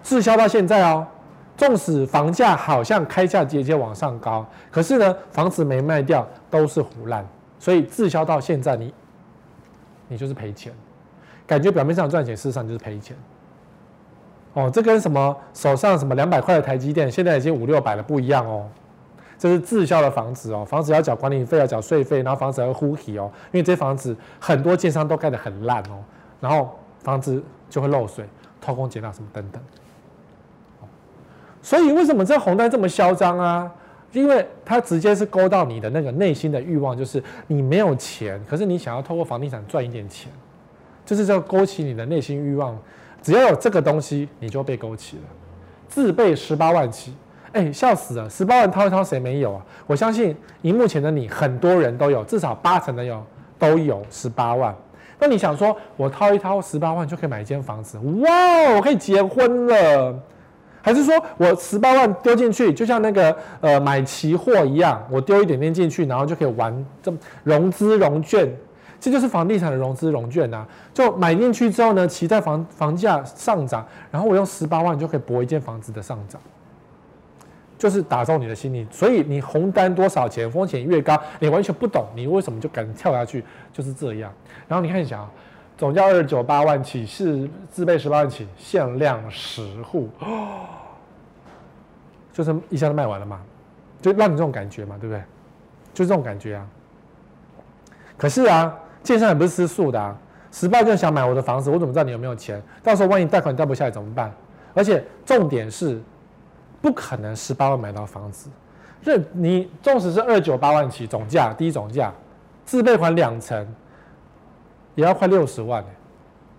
[0.00, 1.04] 滞销到现在哦。
[1.56, 7.26] 纵使房价好像开价节节往上高，可是呢，房子没卖掉都是胡烂，
[7.58, 8.94] 所以滞销到现在，你
[10.06, 10.70] 你就是赔钱，
[11.46, 13.16] 感觉表面上赚钱，事实上就是赔钱。
[14.56, 18.66] 哦，这跟什么手上什么两百块的台积电，现在已经五六百了不一样哦。
[19.38, 26.00] 这是滞销的房子哦，房子要缴管理费，要缴税费，然后房子还会呼起哦，因为这房子很多建商都盖得很烂哦，
[26.40, 28.24] 然后房子就会漏水、
[28.58, 29.62] 偷工减料什么等等。
[31.60, 33.70] 所以为什么这红单这么嚣张啊？
[34.12, 40.32] 因为它直接是勾到你的那个内心的欲望，就是你没有钱，可是你想要透过房地产赚一点钱，
[41.04, 42.74] 就是这勾起你的内心欲望。
[43.26, 45.22] 只要有这个东西，你就被勾起了。
[45.88, 47.12] 自备十八万起，
[47.50, 48.30] 哎，笑死了！
[48.30, 49.66] 十八万掏一掏，谁没有啊？
[49.84, 53.20] 我相信，荧幕前的你，很多人都有，至少八成的有
[53.58, 54.72] 都有十八万。
[55.18, 57.98] 那你想说，我掏一掏十八万就可以买一间房子？
[57.98, 60.16] 哇，我可以结婚了！
[60.80, 67.12] 还是说我十八万丢进去，就像那个呃买期货一样，我丢一点点进去，然后就可以玩这
[67.42, 68.48] 融资融券，
[69.06, 70.66] 这就是房地产的融资融券啊。
[70.92, 76.40] 就买进去之后呢，期待房房价上涨，然后我用十八万就可以博一间房子的上涨，
[77.78, 78.84] 就是打中你的心理。
[78.90, 83.44] 所以你红单多少钱，风险越高，你完全不懂，你为什么就敢跳下去？
[83.72, 84.32] 就是这样。
[84.66, 85.30] 然后你看一下啊，
[85.78, 90.08] 总价二十九八万起，是自备十八万起，限量十户。
[92.32, 93.40] 就是一下子卖完了嘛，
[94.02, 95.22] 就让你这种感觉嘛，对不对？
[95.94, 96.66] 就这种感觉啊。
[98.18, 98.74] 可是啊，
[99.06, 100.14] 建商也不是吃素的啊。
[100.50, 102.60] 十八就想买我的房子，我怎么知道你有没有钱？
[102.82, 104.32] 到时候万一贷款贷不下来怎么办？
[104.74, 106.00] 而且重点是，
[106.80, 108.50] 不可能十八万买到房子。
[109.02, 112.12] 这你纵使是二九八万起总价，第一总价，
[112.64, 113.66] 自备款两成，
[114.94, 115.84] 也要快六十万。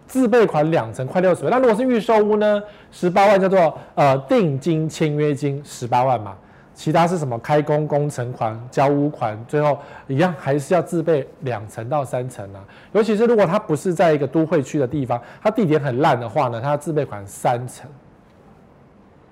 [0.06, 1.52] 自备款两成，快六十万。
[1.52, 2.64] 那如果是预售屋呢？
[2.92, 6.34] 十八万叫做呃定金签约金十八万嘛，
[6.78, 12.64] 其他是什么开工工程款、交屋款，最后一样还是要自备两成到三成啊。
[12.92, 17.90] 尤其是如果它不是在一个都会区的地方，它地点很烂的话呢，它自备款三成。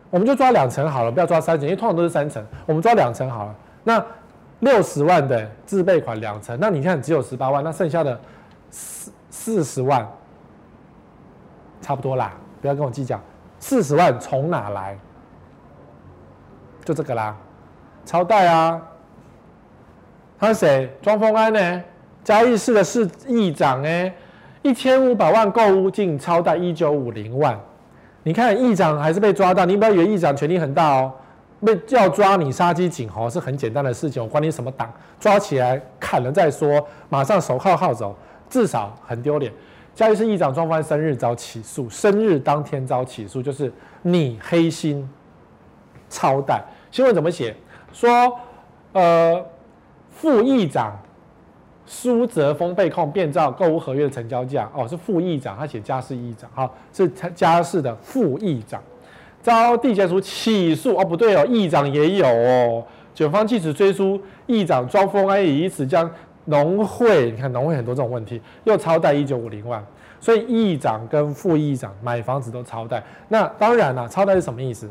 [0.09, 2.43] 我们就抓两成好了，不要抓三成，因为通常都是三成。
[2.65, 3.55] 我们抓两成好了。
[3.83, 4.03] 那
[4.61, 8.19] 六十万的自备款两成，那你看只有十八万，那剩下的
[8.71, 10.03] 四四十万。
[11.79, 13.21] 差不多啦，不要跟我计较。
[13.59, 14.97] 四十万从哪来？
[16.85, 17.35] 就这个啦，
[18.05, 18.81] 超贷啊。
[20.39, 20.89] 他是谁？
[21.01, 21.83] 庄丰安呢？
[22.23, 24.13] 嘉义市的市议长哎，
[24.61, 27.59] 一千五百万购屋净超贷一九五零万。
[28.23, 31.11] 你看议长还是被抓到，你不要以为议长权力很大哦。
[31.63, 38.15] 被要抓你杀鸡儆猴是很简单的事情，我管你什么党，抓起来砍了再说，马上手铐铐走，
[38.49, 39.51] 至少很丢脸。
[39.95, 43.71] 嘉义市议长庄丰安生日遭起诉，生日当天遭起诉，就是
[44.01, 45.09] 你黑心
[46.09, 46.61] 超贷。
[46.95, 47.53] 新闻怎么写？
[47.91, 48.09] 说，
[48.93, 49.45] 呃，
[50.11, 50.97] 副议长
[51.85, 58.81] 苏泽峰被控变造购物合约的成交价，哦，是副议长，他写嘉义市议长，好，是嘉义市的副议长
[59.41, 62.81] 遭地检署起诉，哦，不对哦，议长也有哦，
[63.13, 66.09] 检方据此追诉议长庄丰安，也以此将。
[66.47, 69.83] 农会，你看农会很多这种问题，又超贷一九五零万，
[70.19, 73.03] 所以议长跟副议长买房子都超贷。
[73.27, 74.87] 那当然了，超贷是什么意思？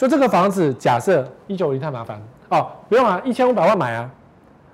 [0.00, 4.10] 就这个房子，假设一九五零太麻烦哦，不用啊，一千五百万买啊，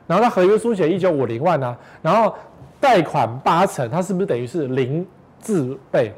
[0.06, 2.32] 然后他合约书写一九五零万呢、啊，然后
[2.78, 5.04] 贷款八成，他是不是等于是零
[5.40, 6.14] 自备？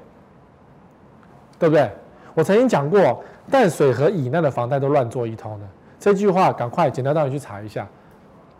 [1.58, 1.90] 对不对？
[2.34, 5.64] 我曾经讲过，淡水河以内的房贷都乱做一通的，
[5.98, 7.88] 这句话赶快简单让你去查一下，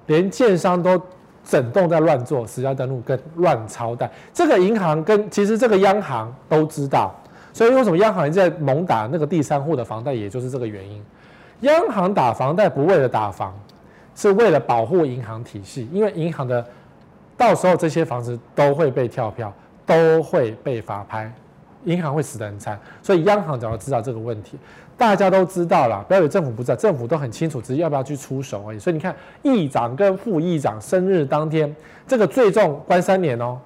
[0.06, 0.98] 连建商都。
[1.44, 7.14] 整栋在乱做，实价登录跟乱超贷，这个银行跟其实这个央行都知道，
[7.58, 11.02] 所以为什么央行一直在猛打那个第三户的房贷，也就是这个原因。
[11.62, 13.52] 央行打房贷不为了打房，
[14.14, 16.64] 是为了保护银行体系，因为银行的
[17.36, 19.52] 到时候这些房子都会被跳票，
[19.84, 21.32] 都会被法拍，
[21.82, 24.56] 银行会死得很惨，所以央行早就知道这个问题。
[24.96, 28.78] 大家都知道了，不要以为政府不知道，政府都很清楚，只是要不要去出手而已。
[28.78, 31.74] 所以你看，议长跟副议长生日当天，
[32.06, 33.58] 这个最重关三年哦，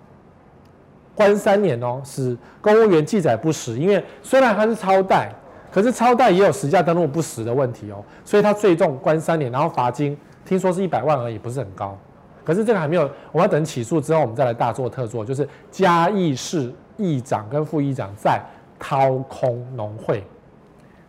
[1.14, 3.79] 关三年哦，使公务员记载不实。
[3.79, 5.31] 因为虽然他是超贷，
[5.70, 11.96] 可是超贷也有实价登录不实的问题哦，所以他最重关三年，然后罚金听说是一百万而已，不是很高。
[12.44, 18.42] 可是这个还没有，我要等起诉之后，我们再来大做特做，就是嘉义市议长跟副议长在
[18.81, 20.25] 掏空农会，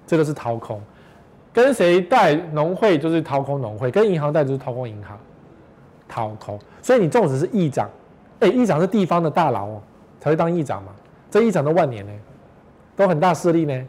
[0.05, 0.79] 这个是掏空，
[1.51, 5.17] 跟谁贷农会就是掏空农会，跟银行贷就是掏空银行，
[6.07, 6.59] 掏空。
[6.83, 7.89] 所以你纵使是议长，
[8.39, 9.81] 哎，议长是地方的大佬哦，
[10.23, 10.93] 才会当议长嘛。
[11.29, 12.11] 这议长都万年呢，
[12.95, 13.85] 都很大势力呢，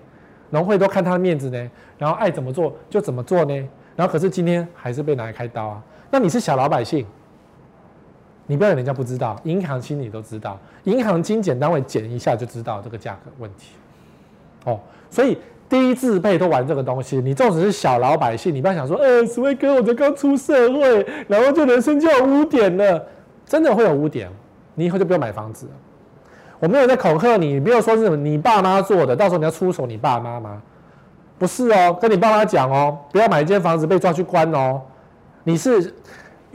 [0.51, 3.69] 农会都看他的面子呢，然后爱怎么做就怎么做呢。
[3.95, 5.83] 然后可是今天还是被拿来开刀啊。
[6.11, 7.07] 那你是小老百姓。
[8.47, 13.77] 你不要人家不知道，银行心里都知道，银行精简单位减一下就知道这个价格问题。
[14.65, 23.07] 哦，所以低自配都玩这个东西，你纵使是小老百姓，你不要想说，呃，史威哥，我才刚出社会，然后就人生就有污点了，
[23.47, 24.29] 真的会有污点，
[24.75, 25.73] 你以后就不用买房子了。
[26.59, 30.63] 我没有在恐吓你，没有说是什么你爸妈做的，到时候你要出手你爸妈吗？
[31.39, 34.81] 不是哦，跟你爸妈讲哦，不要买一间房子被抓去关哦，
[35.45, 35.95] 你是。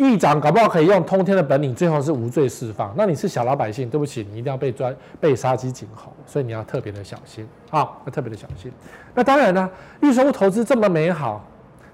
[0.02, 2.94] 议长搞不好可以用通天的本领，最后是无罪释放。
[2.96, 8.72] 那你是小老百姓，对不起，你一定要被抓，被杀鸡儆猴，所以你要特别的小心啊，要特别的小心。
[9.14, 11.46] 那当然呢，预售屋投资这么美好，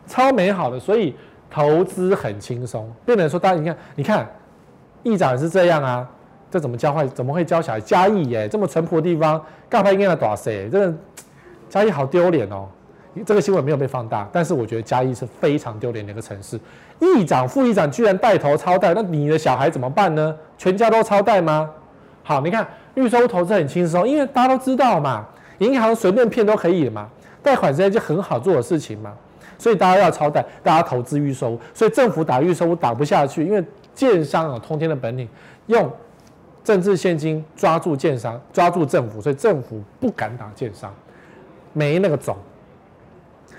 [0.06, 1.15] 超美好的，所以
[1.50, 2.88] 投资很轻松。
[3.08, 4.30] 变成说，大家你看，你看，
[5.02, 6.08] 议长也是这样啊，
[6.56, 7.06] 这怎么教坏？
[7.08, 7.82] 怎么会教小孩？
[7.82, 10.70] 嘉义耶，这么淳朴的地方，干嘛应该来打谁？
[10.72, 10.98] 这个
[11.68, 12.65] 嘉义好丢脸哦。
[13.26, 16.58] 这个新闻没有被放大，但是我觉得嘉义是非常丢脸的一个城市。
[17.00, 20.34] 议长、副议长居然带头超贷，那你的小孩怎么办呢？
[20.58, 21.70] 全家都超贷吗？
[22.24, 25.26] 好，你看预售投资很轻松，因为大家都知道嘛，
[25.58, 27.10] 银行随便骗都可以嘛，
[27.44, 29.12] 贷款之间就很好做的事情嘛，
[29.58, 33.62] 所以大家要超贷，大家投资预售，所以政府打预售打不下去，因为
[33.94, 35.28] 建商有通天的本领，
[35.68, 35.91] 用
[36.65, 40.93] 政治献金抓住建商，抓住政府，所以政府不敢打建商，
[41.71, 42.36] 没那个种。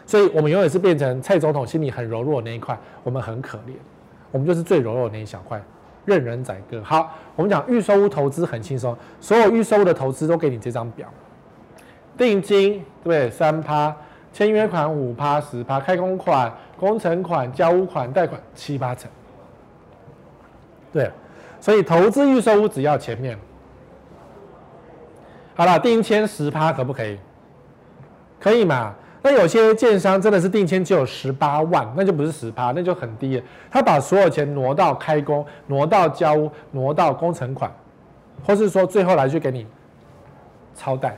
[0.04, 3.72] 所以，我们永远是变成蔡总统心里很柔弱的那一块，我们很可怜，
[4.30, 5.62] 我们就是最柔弱的那一小块，
[6.04, 6.82] 任人宰割。
[6.82, 11.08] 好，我们讲预售屋投资很轻松，所有预售屋的投资都给你这张表，
[12.18, 13.30] 定金对不对？
[13.30, 13.94] 三趴，
[14.32, 19.08] 签约款五趴十趴，开工款、工程款、交屋款、贷款七八成。
[20.92, 21.10] 对，
[21.60, 23.38] 所以投资预售屋只要前面。
[25.54, 27.18] 好了，定签十趴可不可以？
[28.38, 28.94] 可以嘛？
[29.22, 33.42] 那有些建商真的是定签只有十八万，那就不是十趴，那就很低了。
[33.70, 37.72] 他把所有钱挪到开工，挪到交屋，挪到工程款，
[38.44, 39.66] 或是说最后来去给你
[40.74, 41.16] 超贷。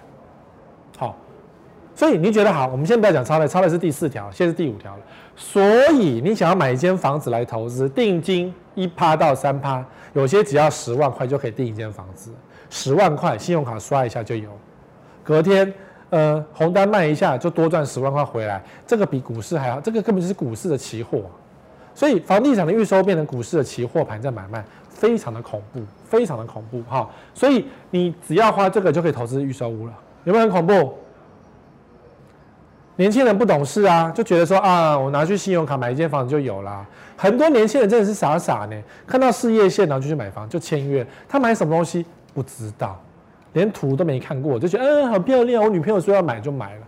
[1.98, 2.68] 所以你觉得好？
[2.68, 5.02] 我们先不要讲超贷，超贷是第四条，现在是第五条了。
[5.34, 12.30] 所以你想要买一间房子来投资，定金一趴到三趴，有些只要十万块就可以订一间房子，
[12.70, 14.48] 十万块信用卡刷一下就有，
[15.24, 15.74] 隔天。
[16.10, 21.22] 呃，红单卖一下就多赚十万块回来，这个比股市还好，这个根本就是股市的期货，
[21.94, 27.10] 所以房地产的预售变成股市的期货盘在买卖，非常的恐怖，非常的恐怖哈。
[27.34, 30.96] 所以你只要花这个就可以投资预售屋了，有没有很恐怖？
[32.98, 36.84] 年轻人不懂事啊，就觉得说啊，我拿去信用卡买一间房子就有啦。
[37.16, 43.00] 很多年轻人真的是傻傻呢，看到事业线然后就去买房就签约，他买什么东西不知道。
[43.54, 46.82] 连图都没看过，就觉得嗯，好漂亮，我女朋友说要买就买了。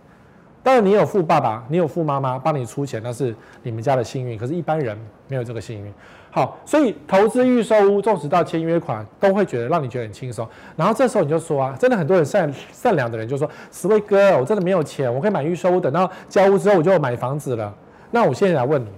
[0.61, 4.37] 当然你有富爸爸，你有富妈妈帮你出钱，那是你们家的幸运。
[4.37, 4.95] 可是，一般人
[5.27, 5.91] 没有这个幸运。
[6.33, 10.47] 好，所以投资预售屋，纵使到签约款，都会觉得让你觉得很轻松。
[10.77, 17.75] 然后这时候你就说啊，真的很多人善善良的人就说：“十位哥，我真的没有钱，我可以买预售屋，等到交屋之后我就买房子了。”
[18.11, 18.89] 那我现在来问你，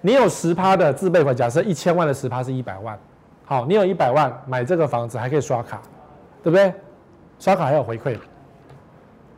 [0.00, 2.96] 你有十趴的自备款，假设一千万的十趴是一百万，
[3.44, 5.82] 好，你有一百万买这个房子还可以刷卡，
[6.42, 6.72] 对不对？
[7.40, 8.16] 刷卡还有回馈，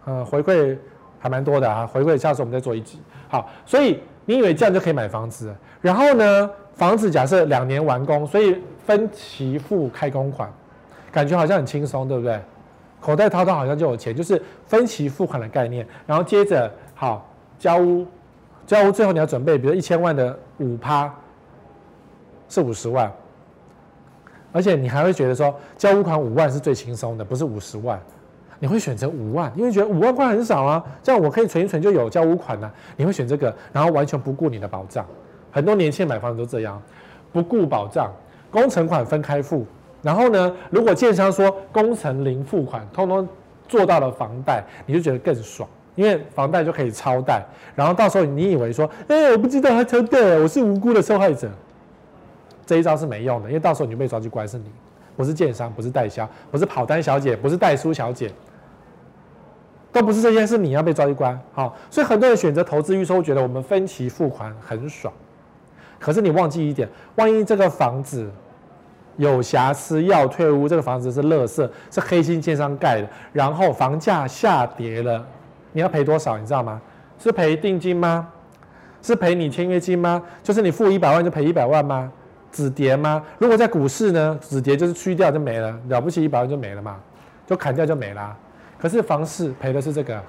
[0.05, 0.77] 嗯，回馈
[1.19, 1.87] 还蛮多的啊。
[1.87, 3.01] 回馈下次我们再做一集。
[3.29, 5.55] 好，所以你以为这样就可以买房子？
[5.81, 8.57] 然后呢，房子假设两年完工，所以
[8.87, 10.51] 分期付开工款，
[11.11, 12.41] 感觉好像很轻松，对不对？
[13.01, 15.85] 口袋掏掏好像就有钱，就是分期付款的概念。
[16.07, 18.07] 然后接着好交屋，
[18.65, 21.13] 交屋最后你要准备，比如一千万的五趴
[22.49, 23.13] 是五十万。
[24.53, 28.01] 而且你还会觉得说，交屋款五万是最轻松的，不是五十万，
[28.63, 35.05] 你会选择五万，因为觉得五万块很少啊，这样我可以存一存就有交屋款了，你会选这个，然后完全不顾你的保障。
[35.51, 36.81] 很多年轻人买房子都这样，
[37.33, 38.09] 不顾保障，
[38.53, 39.67] 工程款分开付，
[40.01, 43.29] 然后呢，如果建商说工程零付款，通通
[43.67, 47.45] 做到了房贷，你就觉得更爽，因为房贷就可以超贷，
[47.75, 51.51] 然后到时候你以为说，哎，我不知道他超贷，我是无辜的受害者。
[52.65, 54.67] 这一招是没用的，因为到时候你被抓去关是你，
[55.17, 58.31] 不是建商，不是代销，不是跑单小姐，不是代书小姐，
[59.93, 61.39] 都不是这件事，你要被抓去关。
[61.53, 65.13] 好，所以很多人选择投资预售，觉得我们分期付款很爽。
[66.01, 68.29] 可是你忘记一点，万一这个房子
[69.19, 75.25] 有瑕疵要退屋，这个房子是垃圾，是黑心建商盖的，然后房价下跌了，
[75.73, 76.39] 你要赔多少？
[76.39, 76.81] 你知道吗？
[77.19, 78.27] 是赔定金吗？
[79.03, 80.23] 是赔你签约金吗？
[80.43, 82.11] 就是你付一百万就赔一百万吗？
[82.51, 83.23] 止跌吗？
[83.39, 86.99] 如果在股市呢，止跌就是去掉就没了，了不起一百万就没了嘛，
[87.47, 88.37] 就砍掉就没了。
[88.83, 90.21] 可是房市赔的是这个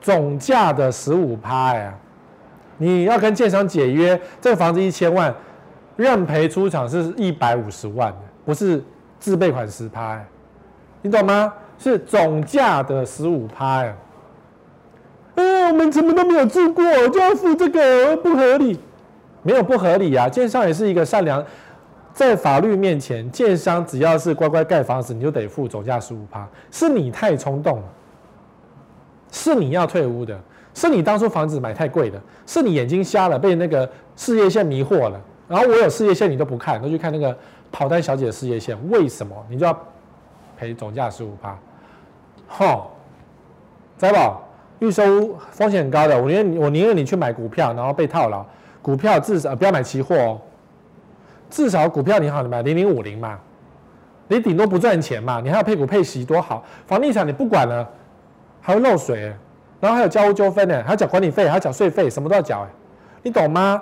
[0.00, 1.94] 总价的十五趴呀，
[2.76, 5.32] 你要跟建商解约，这个房子一千万，
[5.94, 8.12] 认赔出厂是一百五十万，
[8.44, 8.82] 不是
[9.20, 10.20] 自备款十趴，
[11.02, 11.54] 你懂吗？
[11.78, 13.94] 是总价的十五趴呀。
[15.36, 18.80] 哎，我们怎么都没有住过，就要付这个，不合理。
[19.46, 21.44] 没有不合理啊，建商也是一个善良，
[22.14, 27.84] 在法律面前，建商只要是乖乖盖房子，你就得付总价十五趴，是你太冲动了，
[29.32, 30.40] 是你要退屋的，
[30.72, 37.36] 是你当初房子买太贵的，是你眼睛瞎了，被那个事业线迷惑了，然后我有事业线你都不看，都去看那个
[37.72, 39.34] 跑单小姐的事业线，为什么？
[39.50, 39.76] 你就要
[40.56, 41.58] 赔总价十五趴？
[42.46, 42.92] 吼，
[43.98, 44.40] 财宝
[44.78, 48.46] 预售屋风险很高的，我宁愿我宁愿你去买股票，然后被套牢。
[48.80, 50.40] 股票至少不要买期货哦，
[51.54, 53.38] 至少股票你好，你买零零五零嘛，
[54.26, 56.64] 你顶多不赚钱嘛，你还要配股配息多好。
[56.84, 57.88] 房地产你不管了，
[58.60, 59.32] 还会漏水，
[59.78, 62.68] 然后还有交屋纠纷呢，还要缴管理费，还要缴税费，什么都要缴哎，
[63.22, 63.80] 你懂吗？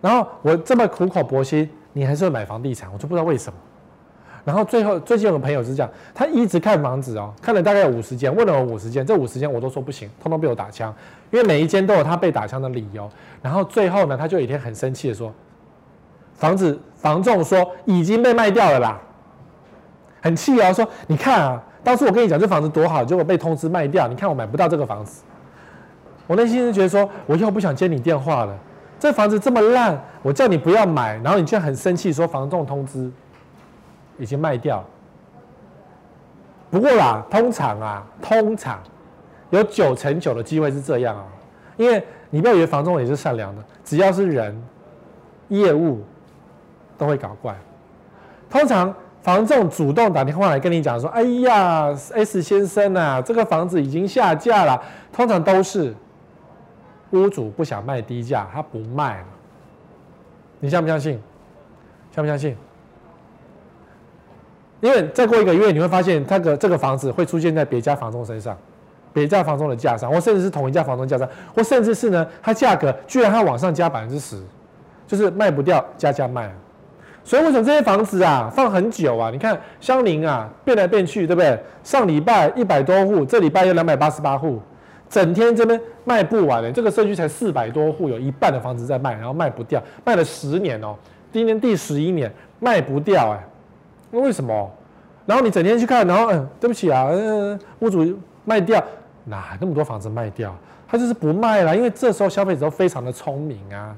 [0.00, 3.56] 然后我这么苦口婆心，你还是会买房地产，我就不知道为什么。
[4.44, 10.92] 然后最后最近有个朋友是这样，他一直看房子哦，看了大概有五十间，问了我五十间，这五十间我都说不行，通通被我打枪，
[11.30, 13.08] 因为每一间都有他被打枪的理由。
[13.40, 15.32] 然后最后呢，他就有一天很生气的说，
[16.34, 19.00] 房子房仲说已经被卖掉了啦，
[20.22, 25.22] 很气啊，说你看啊，当初我跟你讲这房子多好，结果被通知卖掉，你看我买不到这个房子。
[26.26, 28.56] 我内心是觉得说，我以后不想接你电话了，
[28.98, 33.10] 这房子这么烂，我叫你不要买，然后你却很生气说房仲通知。
[34.16, 34.84] 已经卖掉，
[36.70, 38.78] 不过啦，通常啊，通常
[39.50, 41.26] 有九成九的机会是这样啊，
[41.76, 44.56] 因为你不要以为房仲也是善良的，只要是人，
[45.48, 46.00] 业务
[46.96, 47.56] 都会搞怪。
[48.50, 54.80] 通常房仲主动打电话来跟你讲说：“哎呀，S 先生啊，这个房子已经下架了。”
[55.12, 55.94] 通常都是
[57.10, 59.26] 屋主不想卖低价，他不卖了。
[60.60, 61.20] 你相不相信？
[62.14, 62.56] 相不相信？
[64.80, 68.56] 因为再过一个月，你会发现这个这个房子会出现在别家房仲身上，
[69.12, 74.42] 别家房仲的架上，或甚至是同一家房仲架上，或甚至是呢，它价格居然还往上加百分之十，
[75.06, 76.52] 就是卖不掉加价卖。
[77.24, 79.30] 所以为什么这些房子啊放很久啊？
[79.30, 81.58] 你看相邻啊变来变去，对不对？
[81.82, 84.60] 上礼拜一百多户，这礼拜有两百八十八户，
[85.08, 86.70] 整天这边卖不完的。
[86.70, 90.94] 这个社区才四百多户，有一半的房子在卖，然后卖不掉，卖了十年哦，
[91.32, 93.42] 今年第十一年卖不掉哎。
[94.10, 94.70] 那为什么？
[95.26, 98.04] 然后你整天去看，然后嗯，对不起啊，嗯，屋主
[98.44, 98.84] 卖掉，
[99.24, 100.54] 哪那么多房子卖掉？
[100.86, 103.96] 他就是不卖了，因为这时候消费者都非常的聪明啊，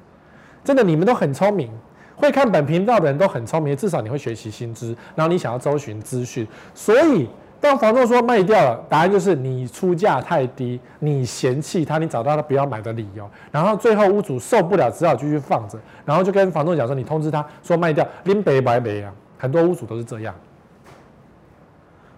[0.62, 1.68] 真的，你们都很聪明，
[2.16, 7.28] 会看本频道的人都很聪明，至少你会学习新知，然后你想要搜寻资讯，所以
[7.60, 19.12] 当房东说卖掉了，答案就是你出价太低，你嫌弃他，你找到他不要买的理由，然后最后屋主受不了，只好继续放着，然后就跟房东讲说，你通知他说卖掉，拎白白白啊。
[19.38, 20.34] 很多屋主都是这样，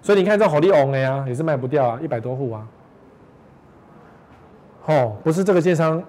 [0.01, 2.68] 所以你看这火力旺的呀，也是卖不掉啊，一百多户啊。
[4.86, 6.01] 哦，不是这个奸商，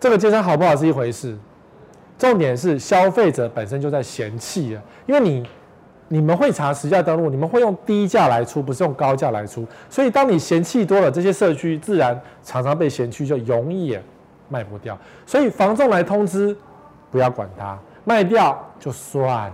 [0.00, 1.36] 这个奸商好不好是一回事，
[2.18, 5.46] 重点是消费者本身就在嫌弃啊，因为你
[6.08, 14.02] 你们会查实价登录，你们会用低价来出，不是用高价来出，所以当你嫌弃多了，这些社区自然常常被嫌弃，就永远
[14.48, 14.96] 卖不掉。
[15.26, 16.56] 所以房仲来通知，
[17.10, 19.50] 不要管它，卖掉就算。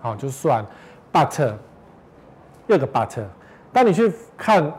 [0.00, 0.64] 好，就算
[1.12, 1.52] ，but，
[2.66, 3.22] 又个 but，
[3.72, 4.72] 当你去看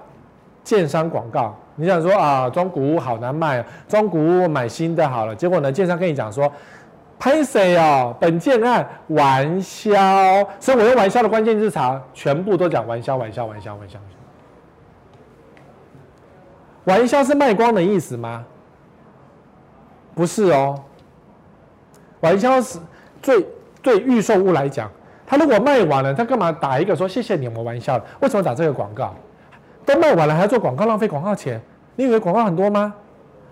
[0.63, 6.51] 建商广告，你想说啊，装古屋好难卖，装古屋买新的好了，结果呢，建商跟你讲说，
[7.23, 9.93] 拍谁哦，本件案完销，
[10.59, 13.97] 所以我用完销的关键字查，全部都讲完销，完销，完销，完销。
[16.83, 18.43] 完销是卖光的意思吗？
[20.13, 20.77] 不是哦，
[22.19, 22.77] 完销是
[23.21, 23.47] 最
[23.81, 24.91] 对预售物来讲。
[25.25, 28.03] 他如果卖完了，他干嘛打一个说谢谢你，我们玩笑了？
[28.19, 29.15] 为什么打这个广告？
[29.85, 31.61] 都卖完了还要做广告，浪费广告钱？
[31.95, 32.93] 你以为广告很多吗？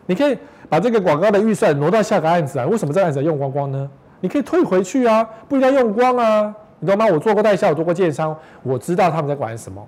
[0.07, 0.37] 你可以
[0.71, 2.65] 把这个广告的预算挪到下个案子啊？
[2.65, 3.91] 为什么这个案子要用光光呢？
[4.21, 7.05] 你可以退回去啊，不应该用光啊，你懂吗？
[7.07, 9.85] 我做过代销，我做过建商，我知道他们在管什么。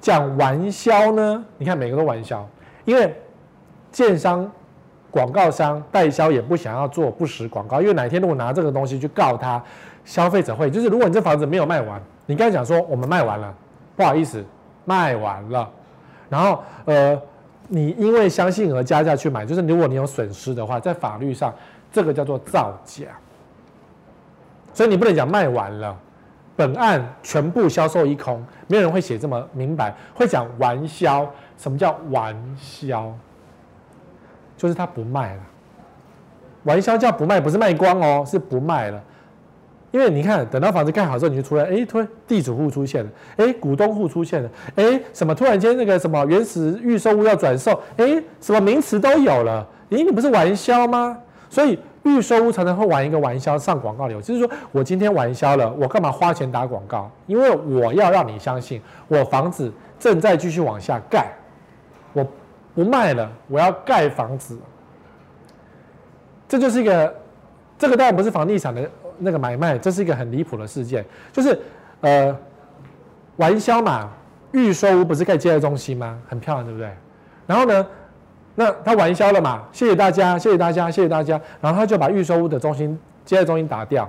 [0.00, 1.44] 讲玩销呢？
[1.58, 2.48] 你看每个都玩笑，
[2.86, 3.14] 因为
[3.92, 4.50] 建商
[5.10, 9.62] 广告商代销也不想要做不实广告，因为哪天如果拿这个东西去告他，
[10.06, 13.52] 消费者会就是如果你这房子没有卖完，你刚才讲说我们卖完了，
[13.94, 14.42] 不好意思，
[14.86, 15.70] 卖完了，
[16.30, 17.20] 然后呃。
[17.68, 21.52] 你因为相信而加价去买，就是如果你有损失的话，在法律上
[21.92, 23.06] 这个叫做造假，
[24.72, 25.98] 所以你不能讲卖完了，
[26.54, 31.28] 本案全部销售一空，没有人会写这么明白，会讲完销。
[31.58, 33.10] 什么叫完销？
[34.58, 35.42] 就是他不卖了，
[36.64, 39.02] 完销叫不卖，不是卖光哦，是不卖了。
[39.96, 51.16] 因为你看，等到房子盖好之后，你就出来，哎，突然地主户出现了，哎，股东户出现了，哎，什么突然间那个什么原始预售屋要转售，哎，什么名词都有了，咦，你不是玩销吗？
[51.48, 57.10] 所以预售屋常常会玩一个玩销上广告流，就是说我今天玩销了，我干嘛花钱打广告？
[57.26, 58.78] 因为我要让你相信
[59.08, 61.32] 我房子正在继续往下盖，
[62.12, 62.22] 我
[62.74, 64.58] 不卖了，我要盖房子，
[66.46, 67.14] 这就是一个，
[67.78, 68.90] 这个当然不是房地产的。
[69.18, 71.58] 那个买卖，这是一个很离谱的事件，就是，
[72.00, 72.36] 呃，
[73.36, 74.10] 玩销嘛，
[74.52, 76.18] 预售屋不是盖接待中心吗？
[76.28, 76.90] 很漂亮，对不对？
[77.46, 77.86] 然后呢，
[78.54, 84.08] 那他玩销了嘛，谢谢大家，谢谢大家，谢谢大家，然后他就把预售屋的中心接待中心打掉，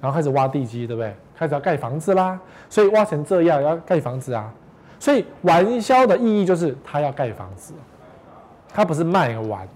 [0.00, 1.14] 然后开始挖地基，对不对？
[1.36, 2.38] 开始要盖房子啦，
[2.70, 4.50] 所以挖成这样要盖房子啊，
[4.98, 7.74] 所以玩销的意义就是他要盖房子，
[8.72, 9.68] 他不是卖完。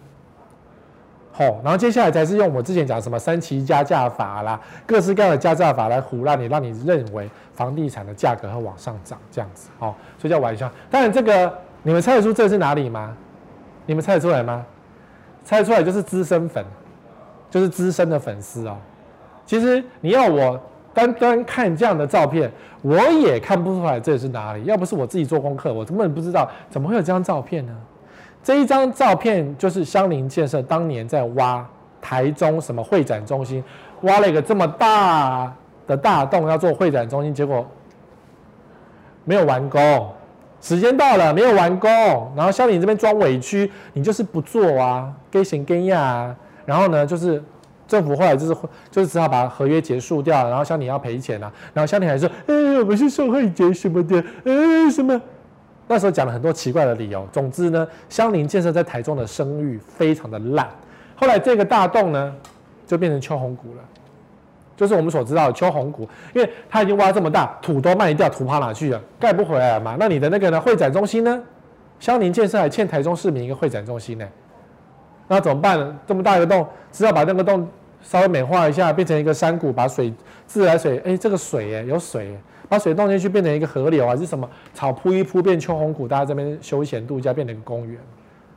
[1.41, 9.70] 哦，然后接下来才是用我之前讲什么三期加价法啦，各式各样的加价法来唬烂你，让你认为房地产的价格会往上涨这样子。
[9.78, 10.70] 哦，所以叫玩笑。
[10.91, 11.51] 当然，这个
[11.82, 13.16] 你们猜得出这是哪里吗？
[13.86, 14.66] 你们猜得出来吗？
[15.43, 16.62] 猜得出来就是资深粉，
[17.51, 18.76] 就是资深的粉丝哦。
[19.47, 20.61] 其实你要我
[20.93, 24.64] 单单看这样的照片，我也看不出来这是哪里。
[24.64, 27.74] 要不是我自己做功课，我根本不知道怎么会有这张照片呢？
[28.43, 31.66] 这一张照片就是相邻建设当年在挖
[32.01, 33.62] 台中什么会展中心，
[34.01, 35.55] 挖了一个这么大
[35.86, 37.66] 的大洞要做会展中心，结果
[39.24, 40.09] 没有完工，
[40.62, 41.91] 时间到了没有完工，
[42.34, 46.34] 然后相邻这边装委屈，你就是不做啊，给钱给呀，
[46.64, 47.43] 然后呢就是
[47.86, 48.57] 政府后来就是
[48.91, 55.20] 就是只好把合约结束掉，然后相邻要赔钱啊，然后相邻还说，哎，我们是受害者什么的，哎什么。
[55.93, 57.26] 那时候讲了很多奇怪的理由。
[57.32, 60.70] 总之呢，相邻建设在台中的声誉非常的烂。
[61.16, 62.32] 后来这个大洞呢，
[62.86, 63.82] 就变成秋红谷了，
[64.76, 69.03] 就是我们所知道的秋红谷，因为它已经挖这么大，土都卖掉，土跑哪去了？
[69.18, 69.97] 盖不回来了嘛。
[69.99, 70.61] 那你的那个呢？
[70.61, 71.43] 会展中心呢？
[71.99, 74.24] 相邻建设还欠台中市民一个会展中心呢。
[75.26, 75.99] 那怎么办呢？
[76.07, 77.68] 这么大一个洞，只要把那个洞
[78.01, 80.14] 稍微美化一下，变成一个山谷，把水
[80.47, 82.38] 自来水，哎，这个水哎，有水。
[82.71, 88.01] 把水弄进去变成一个河流啊，还是什么草铺一铺变秋红谷，大家这边休闲度假变成一个公园。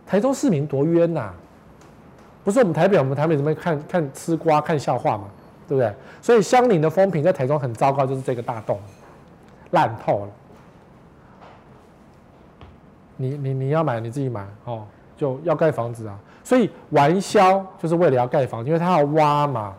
[0.06, 1.34] 台中市民多冤呐、啊！
[2.44, 5.24] 不是我们台北，我们台北这边看看吃瓜看笑话嘛，
[5.68, 5.92] 对不对？
[6.22, 8.80] 所以相邻的风评在台中很糟糕，就是这个大洞
[9.72, 10.30] 烂透了。
[13.18, 14.86] 你你你要买你自己买哦，
[15.18, 16.20] 就要盖房子啊。
[16.44, 19.74] 所以玩销就是为了要盖房，因为他要挖嘛。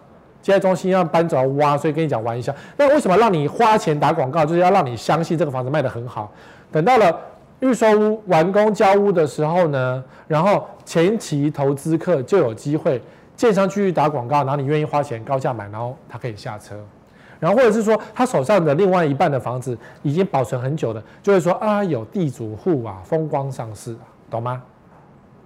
[0.45, 2.55] 接待中心要搬走挖，所以跟你讲玩一下。
[2.77, 4.45] 那为什么让你花钱打广告？
[4.45, 6.31] 就是要让你相信这个房子卖得很好。
[6.71, 7.19] 等到了
[7.61, 13.01] 预售屋完工交屋的时候呢，然后前期投资客就有机会，
[13.35, 16.77] 建商继续打广告，然后你愿意花钱高价买，然后他可以下车。
[17.41, 24.63] 然后或者是说他手上的另外一半的房子已经保存很久的，就会说啊，有地主户啊，风光上市啊，懂吗？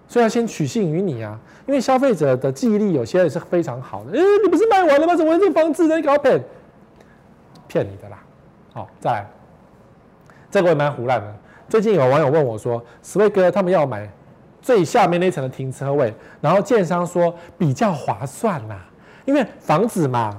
[0.08, 4.12] 所以要先取信于你啊，因为消费者的记忆力有些人是非常好的。
[4.12, 5.14] 哎，你不是卖完了吗？
[5.14, 6.42] 怎么会这房子在搞骗？
[7.68, 8.18] 骗你的啦！
[8.72, 9.26] 好，再来，
[10.50, 11.34] 这个也蛮胡乱的。
[11.68, 14.08] 最近有网友问我说：“Sway 哥，他们要买
[14.62, 18.74] 最下面那层的停车位，然后建商说比较划算呐，
[19.26, 20.34] 因为房子嘛，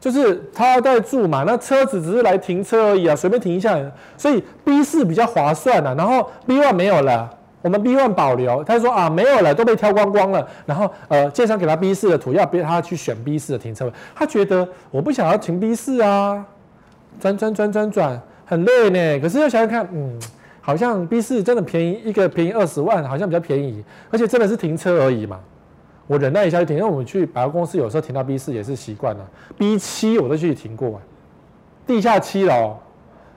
[0.00, 3.78] 就是他要在住嘛，那车子只是来停车而已啊，随便停一下，
[4.16, 7.30] 所以 B 四比较划算呐，然后 B one 没有了。”
[7.66, 10.46] 我们 B one 保留，他说啊没有了，都被挑光光了。
[10.64, 13.92] 然后呃，建商给他 B 四的图，要逼他去选 B 四的停车位。
[14.14, 16.46] 他觉得我不想要停 B 四啊，
[17.18, 19.20] 转转转转转，很累呢。
[19.20, 20.16] 可是又想想看，嗯，
[20.60, 25.40] 好像 B 四真的便宜，一个便宜二十万，好像比较便宜，而且真的是停车而已嘛。
[26.06, 29.26] 我忍耐一下就停，因为我们去百货公司有时候停到 B 四也是习惯了。
[29.58, 31.00] B 七我都去停过，
[31.84, 32.76] 地下七楼，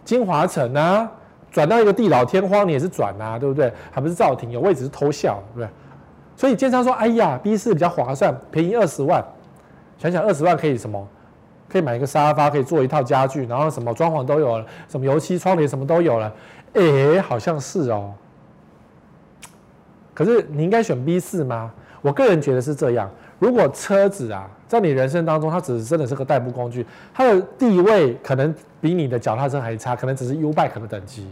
[0.06, 1.10] 金华城啊。
[1.52, 3.72] 转到一个地老天荒，你也是转啊，对不对？
[3.92, 5.70] 还不是照停，有位置是偷笑，对不对？
[6.36, 9.24] 所以建商说：“哎呀，B 四比较划算，便宜二十万。
[9.98, 11.06] 想想二十万可以什么？
[11.68, 16.34] 可以买一个沙发，可以做一套家具，然后什么装潢都有了，什么油漆、窗帘什么都有了。
[16.74, 18.14] 哎，好像是哦。
[20.14, 21.72] 可是你应该选 B 四吗？
[22.02, 23.12] 我个人觉得是这样。
[23.40, 31.26] 如果车子啊，在你人生当中，它只是真的是个代步工具，它的地位可能比你的脚踏车还差，可能只是 U-Bike 的等级。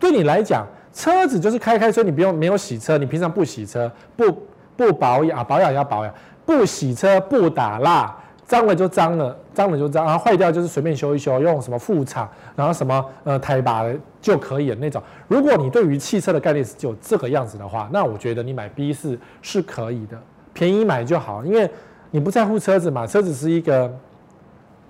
[0.00, 6.12] 对你来讲，车子就是开开车，你不用没有洗车，你平常不洗车，不不保养，保养要保养，
[6.44, 13.84] 不洗车不打蜡，脏了就脏了，脏了就脏，然后坏掉就是随便修一修，用什么副厂，然后什么呃胎把
[14.20, 15.02] 就可以了那种。
[15.26, 20.18] 如果你对于汽车的概念是就这个样子的话，那我觉得你买 B 四是可以的。
[20.58, 21.70] 便宜买就好，因为
[22.10, 23.96] 你不在乎车子嘛，车子是一个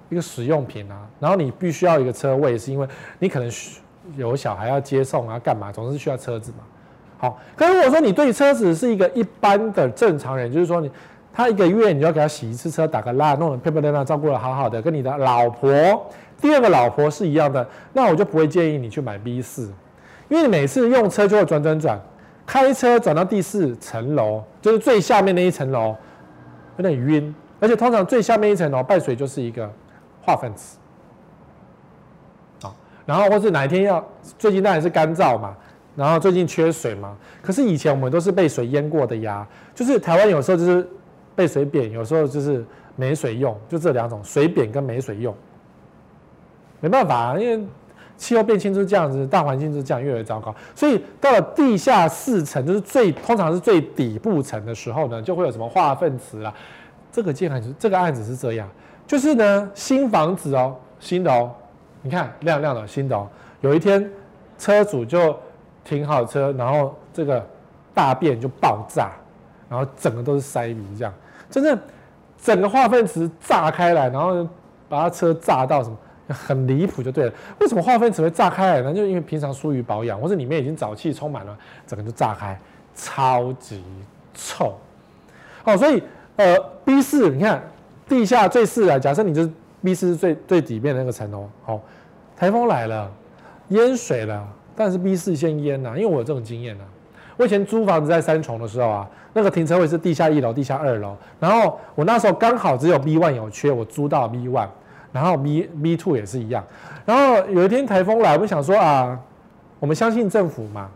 [0.09, 1.07] 一个使用品啊。
[1.21, 2.89] 然后你必须要一个车位，是因为
[3.19, 3.51] 你可能
[4.16, 6.64] 有小孩要接送啊，干嘛，总是需要车子嘛。
[7.19, 10.91] 好，可如果说你对车子是一个一般的正常人，就是说你
[11.35, 15.69] 他一个月你就要给他洗一次车，打个蜡，弄得漂漂亮亮，照顾得好好的，跟你的老婆
[16.41, 19.71] 第二个老婆是一样的，那我就不会建议你去买 B 四，
[20.31, 22.01] 因为你每次用车就会转转转。
[22.49, 25.95] 开车转到第四层楼，就是最下面那一层楼，
[26.79, 27.35] 有点晕。
[27.61, 29.71] 而且通常最下面一层楼败水就是一个
[30.23, 30.79] 化粪池，
[32.67, 32.75] 啊，
[33.05, 34.03] 然后或是哪一天要，
[34.39, 35.55] 最近当然是干燥嘛，
[35.95, 37.15] 然后最近缺水嘛。
[37.43, 40.89] 可是以前我们都是被水淹过的呀，就是台湾有时候就是
[41.37, 42.65] 被水扁，有时候就是
[42.97, 45.37] 没水用，就这两种，水扁跟没水用，
[46.81, 47.63] 没办法啊，因为。
[48.19, 50.55] 气候变迁就是这样子，大环境就是这样，越来越糟糕。
[50.75, 56.53] 所以到了地下四层，就是最通常是最底部层的时候呢，就会有什么化粪池啦。
[57.12, 58.69] 这个建案这个案子是这样，
[59.07, 61.51] 就是呢新房子哦，新的哦，
[62.03, 63.27] 你看亮亮的新的哦。
[63.61, 64.11] 有一天
[64.59, 65.35] 车主就
[65.85, 67.45] 停好车，然后这个
[67.95, 69.12] 大便就爆炸，
[69.69, 71.14] 然后整个都是塞鼻这样，
[71.49, 71.79] 真的
[72.43, 74.47] 整个化粪池炸开来，然后
[74.89, 75.97] 把他车炸到什么？
[76.29, 78.93] 很离谱就对了，为什么化粪池会炸开来呢？
[78.93, 81.57] 就因为平常疏于保养，或者里面已经沼气充满了，
[81.87, 82.59] 整个就炸开，
[82.95, 83.83] 超级
[84.35, 84.79] 臭。
[85.64, 86.03] 哦，所以
[86.37, 87.62] 呃 B 四你看
[88.09, 89.51] 地下最四啊，假设你就是
[89.83, 91.81] B 四是最最底面的那个层哦，好、哦，
[92.37, 93.11] 台风来了，
[93.68, 96.85] 淹水了，但是 B 四先淹呐，因为我有这种经验呐。
[97.37, 104.68] 我以前租房子在三重的时候啊，那个停车位是地下一楼、地下二楼，然后我那时候刚好只有 B one 有缺，我租到 B one。
[105.13, 106.65] 然后 B B two 也是一样，
[107.05, 109.19] 然后有一天台风来，我们想说啊，
[109.81, 110.89] 我们相信政府嘛，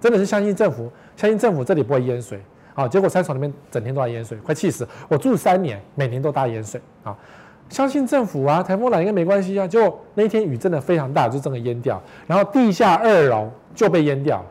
[0.00, 2.40] 真的是相信政府，相信政府这里不会淹水
[2.74, 2.88] 啊。
[2.88, 4.86] 结果三重里面整天都在淹水，快气死！
[5.08, 7.16] 我住三年，每年都大淹水啊。
[7.68, 9.66] 相信政府啊，台风来应该没关系啊。
[9.66, 14.44] 结果那一天雨真的非常大，就真的淹掉，然后地下二楼就被淹掉。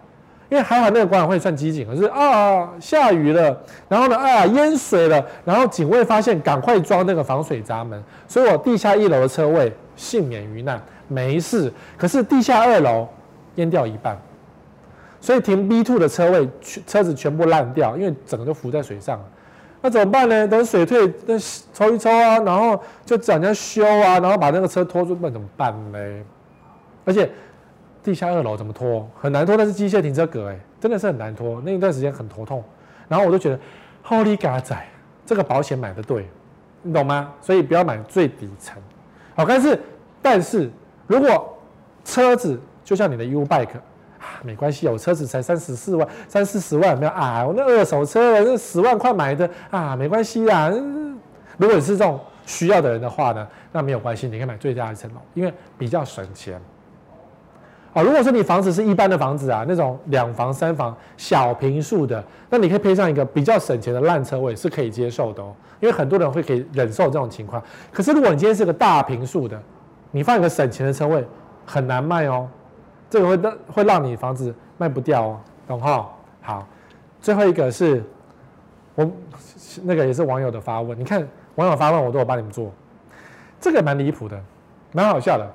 [0.52, 11.72] 因为还好那个管委会算机警，可是啊下雨了，然后呢啊淹水了，然后警卫发现赶快装那个防水闸门，所以我地下一楼的车位幸免于难，没事。
[11.98, 13.08] 可是地下二楼
[13.56, 14.20] 淹掉一半，
[15.22, 16.50] 所以停 B two 的车位
[16.86, 19.26] 车子全部烂掉，因为整个都浮在水上了。
[19.82, 20.46] 那怎么办呢？
[20.46, 21.40] 等水退，那
[21.74, 25.98] 抽一抽啊，然后就找人家修啊，然后把那个车拖出，那怎么办呢？
[27.06, 27.30] 而且。
[28.04, 29.08] 地下二楼怎么拖？
[29.20, 31.62] 很难拖，那是机械停车格，哎，真的是很难拖。
[31.64, 32.64] 那一段时间很头痛，
[33.08, 33.60] 然后我就觉得
[34.06, 34.76] ，Holy God 仔，
[35.26, 36.28] 这个保险买的对，
[36.82, 37.32] 你懂吗？
[37.42, 38.82] 所以不要买最底层。
[39.36, 39.80] 好，但是
[40.22, 40.70] 但是
[41.06, 41.58] 如果
[42.04, 43.78] 车子就像你的 U-Bike
[44.20, 50.72] 啊，没关系，我车子才三十四万、三四十万，没有啊，我那二手车那十万块买的啊，没关系啦。
[51.58, 56.60] 如果你是这种需要的人的话呢，那没有关系，你可以买最大一层楼，因为比较省钱。
[57.94, 65.54] 啊，如果说你房子是一般的房子啊，那种两房、三房、小平数的，那你可以配上一个比较省钱的烂车位，是可以接受的哦。
[65.82, 67.62] 因为很多人会可以忍受这种情况。
[67.92, 69.62] 可是如果你今天是个大平数的，
[70.12, 71.26] 你放一个省钱的车位
[71.66, 72.48] 很难卖哦，
[73.10, 76.10] 这个会让会让你房子卖不掉哦，懂哈？
[76.42, 76.68] 好，
[77.20, 78.02] 最后一个是
[78.96, 79.12] 我
[79.84, 82.72] 那个也是网友的发问，你看网友发问我都有帮你们做，
[83.60, 84.42] 这个蛮离谱的，
[84.94, 85.52] 蛮好笑的，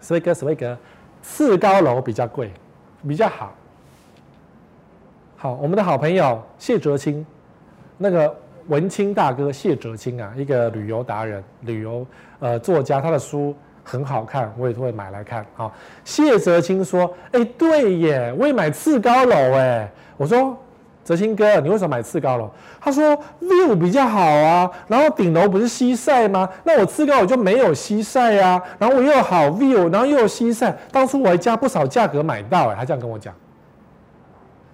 [0.00, 0.76] 史威哥，史威哥。
[1.22, 2.50] 次高楼比较贵，
[3.06, 3.54] 比较好。
[5.36, 7.24] 好，我们的好朋友谢哲青，
[7.96, 8.34] 那个
[8.66, 12.06] 文青大哥谢哲青啊，一个旅游达人、旅游
[12.40, 13.54] 呃作家，他的书
[13.84, 15.44] 很好看，我也都会买来看。
[15.54, 15.72] 好，
[16.04, 20.56] 谢哲青说：“哎，对耶，我也买次高楼哎。”我说。
[21.08, 22.50] 泽清哥，你为什么买次高楼？
[22.78, 26.46] 他说 view 比较好啊，然后顶楼不是西晒吗？
[26.64, 33.32] 那我次高楼就没有西晒啊，然后我又好 view，然后又有西晒，当初我还加不少价格买到，哎，他这样跟我讲。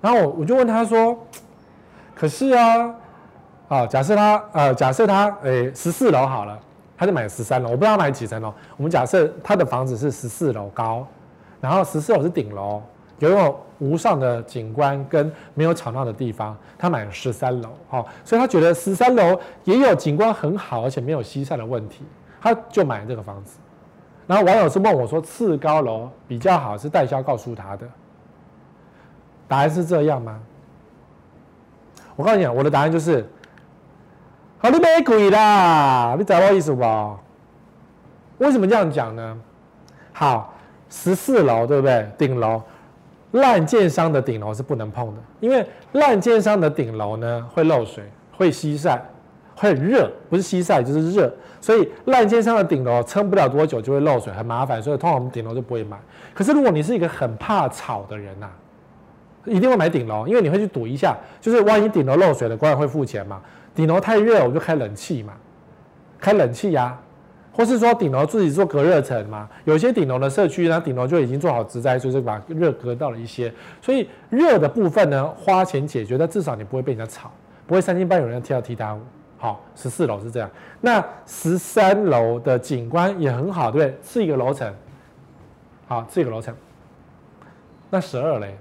[0.01, 1.17] 然后我我就问他说，
[2.17, 2.93] 可是啊，
[3.69, 6.59] 啊，假设他呃，假设他诶十四楼好了，
[6.99, 8.53] 他就买十三楼，我不知道他买几层楼。
[8.77, 11.07] 我们假设他的房子是十四楼高，
[11.61, 12.83] 然后十四楼是顶楼。
[13.21, 22.05] 拥有无上的景观跟没有吵闹的地方，他买了十三楼，好，所以他觉得十三楼也有景观很好，而且没有西晒的问题，
[22.41, 23.59] 他就买了这个房子。
[24.27, 27.87] 然后网友是问我说：“次高楼比较好，是代销告诉他的，
[29.47, 30.41] 答案是这样吗？”
[32.17, 33.27] 我告诉你，我的答案就是：
[34.59, 36.83] 好，你没鬼啦，你知道我意思不？
[38.39, 39.39] 为什么这样讲呢？
[40.13, 40.55] 好，
[40.89, 42.09] 十四楼对不对？
[42.17, 42.63] 顶楼，
[43.35, 49.01] 烂建商的顶楼是不能碰的，因为烂建商的顶楼呢会漏水、会西晒、
[49.55, 51.33] 会很热，不是西晒就是热。
[51.61, 55.97] 所以烂建商的顶楼撑不了多久就会漏水，很麻烦，所以通常我们顶楼就不会买。
[56.35, 58.49] 可是如果你是一个很怕吵的人呐、
[59.47, 63.41] 一定会买顶楼，因为你会去赌一下，就是万一顶楼漏水了，官人会付钱嘛。
[63.75, 65.33] 顶楼太热，我就开冷气嘛，
[66.21, 66.97] 开冷气呀、
[67.55, 69.49] 或是说顶楼自己做隔热层嘛。
[69.65, 73.53] 有些顶楼的社区呢，顶楼就已经做好植栽，所以就把热隔到了一些。
[73.81, 77.31] 所以热的部分呢，花钱解决，但至少你不会被人家吵，
[77.67, 79.01] 不会三更半夜有人跳踢踏舞。
[79.39, 80.51] 好，十四楼是这样。
[80.81, 83.99] 那十三楼的景观也很好，对不对？
[84.03, 84.75] 是一个楼层。
[85.87, 86.55] 好，是一个楼层。
[87.91, 88.57] 那十二嘞？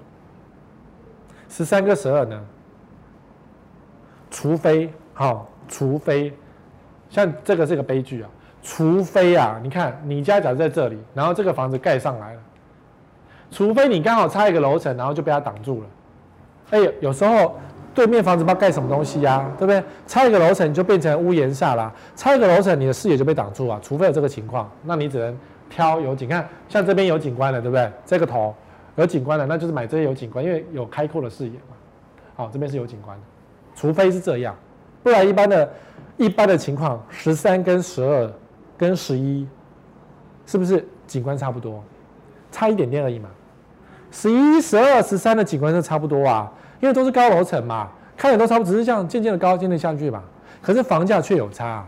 [1.48, 2.40] 十三跟十二呢？
[4.30, 6.32] 除非，好，除非，
[7.08, 8.30] 像这个是个悲剧啊。
[8.64, 12.40] 除非啊，你看你家假如在这里，然后这个房子盖上来了，
[13.52, 15.86] 除非你刚好差一个楼层，然后就被它挡住了。
[16.70, 17.54] 哎，有时候。
[17.94, 19.80] 对面房子不知道盖什么东西呀、啊，对不对？
[20.04, 23.78] 差一个楼层就变成屋檐下啦，差一个楼层你的视野就被挡住啊。
[23.80, 25.38] 除非有这个情况，那你只能
[25.70, 26.28] 挑有景。
[26.28, 27.88] 看，像这边有景观的，对不对？
[28.04, 28.52] 这个头
[28.96, 31.76] 有景观的，那就是买这些有景观，因为有开阔的视野嘛。
[32.34, 33.22] 好，这边是有景观的，
[33.76, 34.56] 除非是这样，
[35.04, 35.72] 不然一般的、
[36.16, 38.28] 一般的情况，十三跟十二
[38.76, 39.46] 跟十一，
[40.46, 41.82] 是不是景观差不多？
[42.50, 43.28] 差一点点而已嘛。
[44.10, 46.52] 十一、十二、十三的景观是差不多啊。
[46.80, 50.22] 因为都是高楼层嘛，看起来都差不多，只是这样渐渐的高，渐渐下去嘛。
[50.60, 51.82] 可是房价却有差，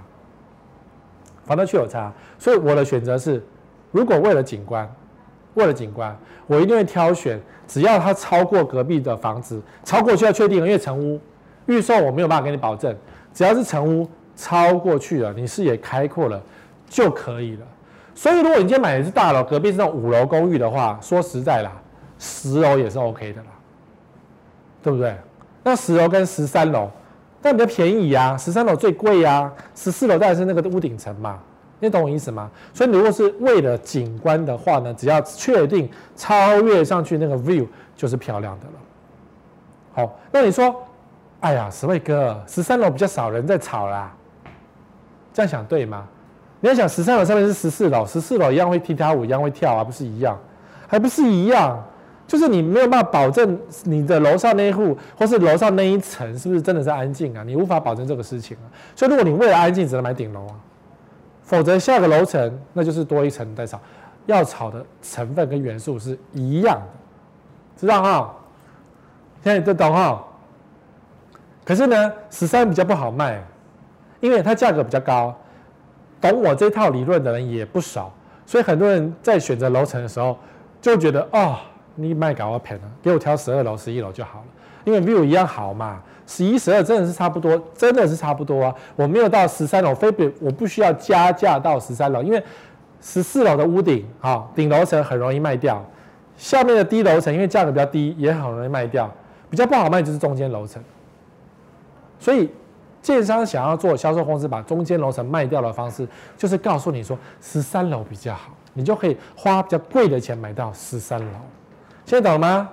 [1.45, 3.45] 房价却有差，所以我的选择是，
[3.91, 4.91] 如果为了景观，
[5.53, 6.17] 为了景观，
[6.47, 11.21] 我一定会挑选，只要它超过隔壁的房子，超过就要确定，因为成屋
[11.67, 12.97] 预售我没有办法给你保证，
[13.35, 16.43] 只要是成屋超过去了，你视野开阔了
[16.89, 17.67] 就可以了。
[18.15, 21.73] 所以如果你今天买的是大楼，隔壁是那种五楼公寓的话，说实在啦，
[22.19, 23.49] 十楼也是 OK 的啦。
[24.83, 25.17] 对不对？
[25.65, 26.89] 那十楼跟十三楼，
[27.43, 28.37] 但比较便宜啊。
[28.37, 31.41] 十三楼最贵呀、啊，十四楼当然是那个屋顶层嘛。
[31.81, 32.49] 你懂我意思吗？
[32.73, 37.67] 所以如果是为了景观的话呢，只要确定超越上去那个 view
[37.97, 38.73] 就是漂亮的了。
[39.93, 40.83] 好，那你说，
[41.41, 44.15] 哎呀，十位哥，十三楼比较少人在吵啦，
[45.35, 46.07] 这样想对吗？
[46.61, 50.39] 你要想十三楼上面是十四楼，十四楼一样会踢踏舞，一样会跳啊，不是一样？
[50.89, 51.83] 还不是一样？
[52.27, 57.45] 就是你没有办法保证你的楼上那一户或是楼上那一层是不是真的是安静啊？
[57.45, 58.67] 你无法保证这个事情啊。
[58.97, 60.55] 所以如果你为了安静只能买顶楼啊，
[61.43, 63.81] 否则下个楼层那就是多一层再吵，
[64.27, 66.87] 要吵的成分跟元素是一样的，
[67.81, 68.35] 知道哈？
[69.45, 70.25] 现在都懂哈？
[71.65, 73.41] 可是呢，十三比较不好卖，
[74.19, 75.33] 因为它价格比较高，
[76.21, 78.13] 懂我这套理论的人也不少，
[78.45, 80.39] 所以很多人在选择楼层的时候
[80.81, 81.27] 就觉得。
[81.33, 81.57] 哦
[81.99, 84.45] 你卖给我便宜，给我挑十二楼、十一楼就好了，
[84.85, 86.03] 因为 view 一样好嘛。
[86.27, 88.75] 十一、十二真的是差不多，真的是差不多啊。
[88.97, 92.43] 我没有到十三楼，非比我不需要加价到十三楼，因为
[93.01, 95.83] 十四楼的屋顶啊，顶楼层很容易卖掉，
[96.37, 99.11] 下面的低楼层因为价格比较低，也很容易卖掉。
[99.49, 100.85] 比较不好卖就是中间楼层。
[102.19, 102.51] 所以，
[103.07, 106.05] 建商想要做销售公司把中间楼层卖掉的方式，
[106.37, 111.33] 就是告诉你说十三楼比较好，你就可以花比较贵的钱买到十三楼。
[112.05, 112.69] 现在懂吗？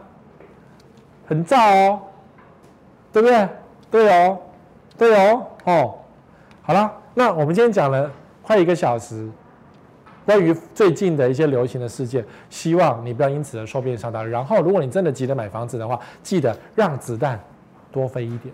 [1.27, 1.99] 很炸哦，
[3.11, 3.47] 对不对？
[3.91, 4.39] 对哦，
[4.97, 5.93] 对哦，哦，
[6.63, 8.11] 好了，那我们今天讲了
[8.41, 9.29] 快一个小时，
[10.25, 14.27] 关于最近的一些流行的事件，希望你不要因此而受骗上当。
[14.27, 17.39] 然后，如果你真的急着买房子的话，记得让子弹
[17.91, 18.51] 多飞一点。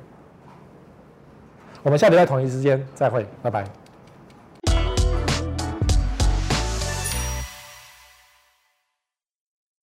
[1.83, 3.63] 我们下礼拜同一时间再会，拜拜。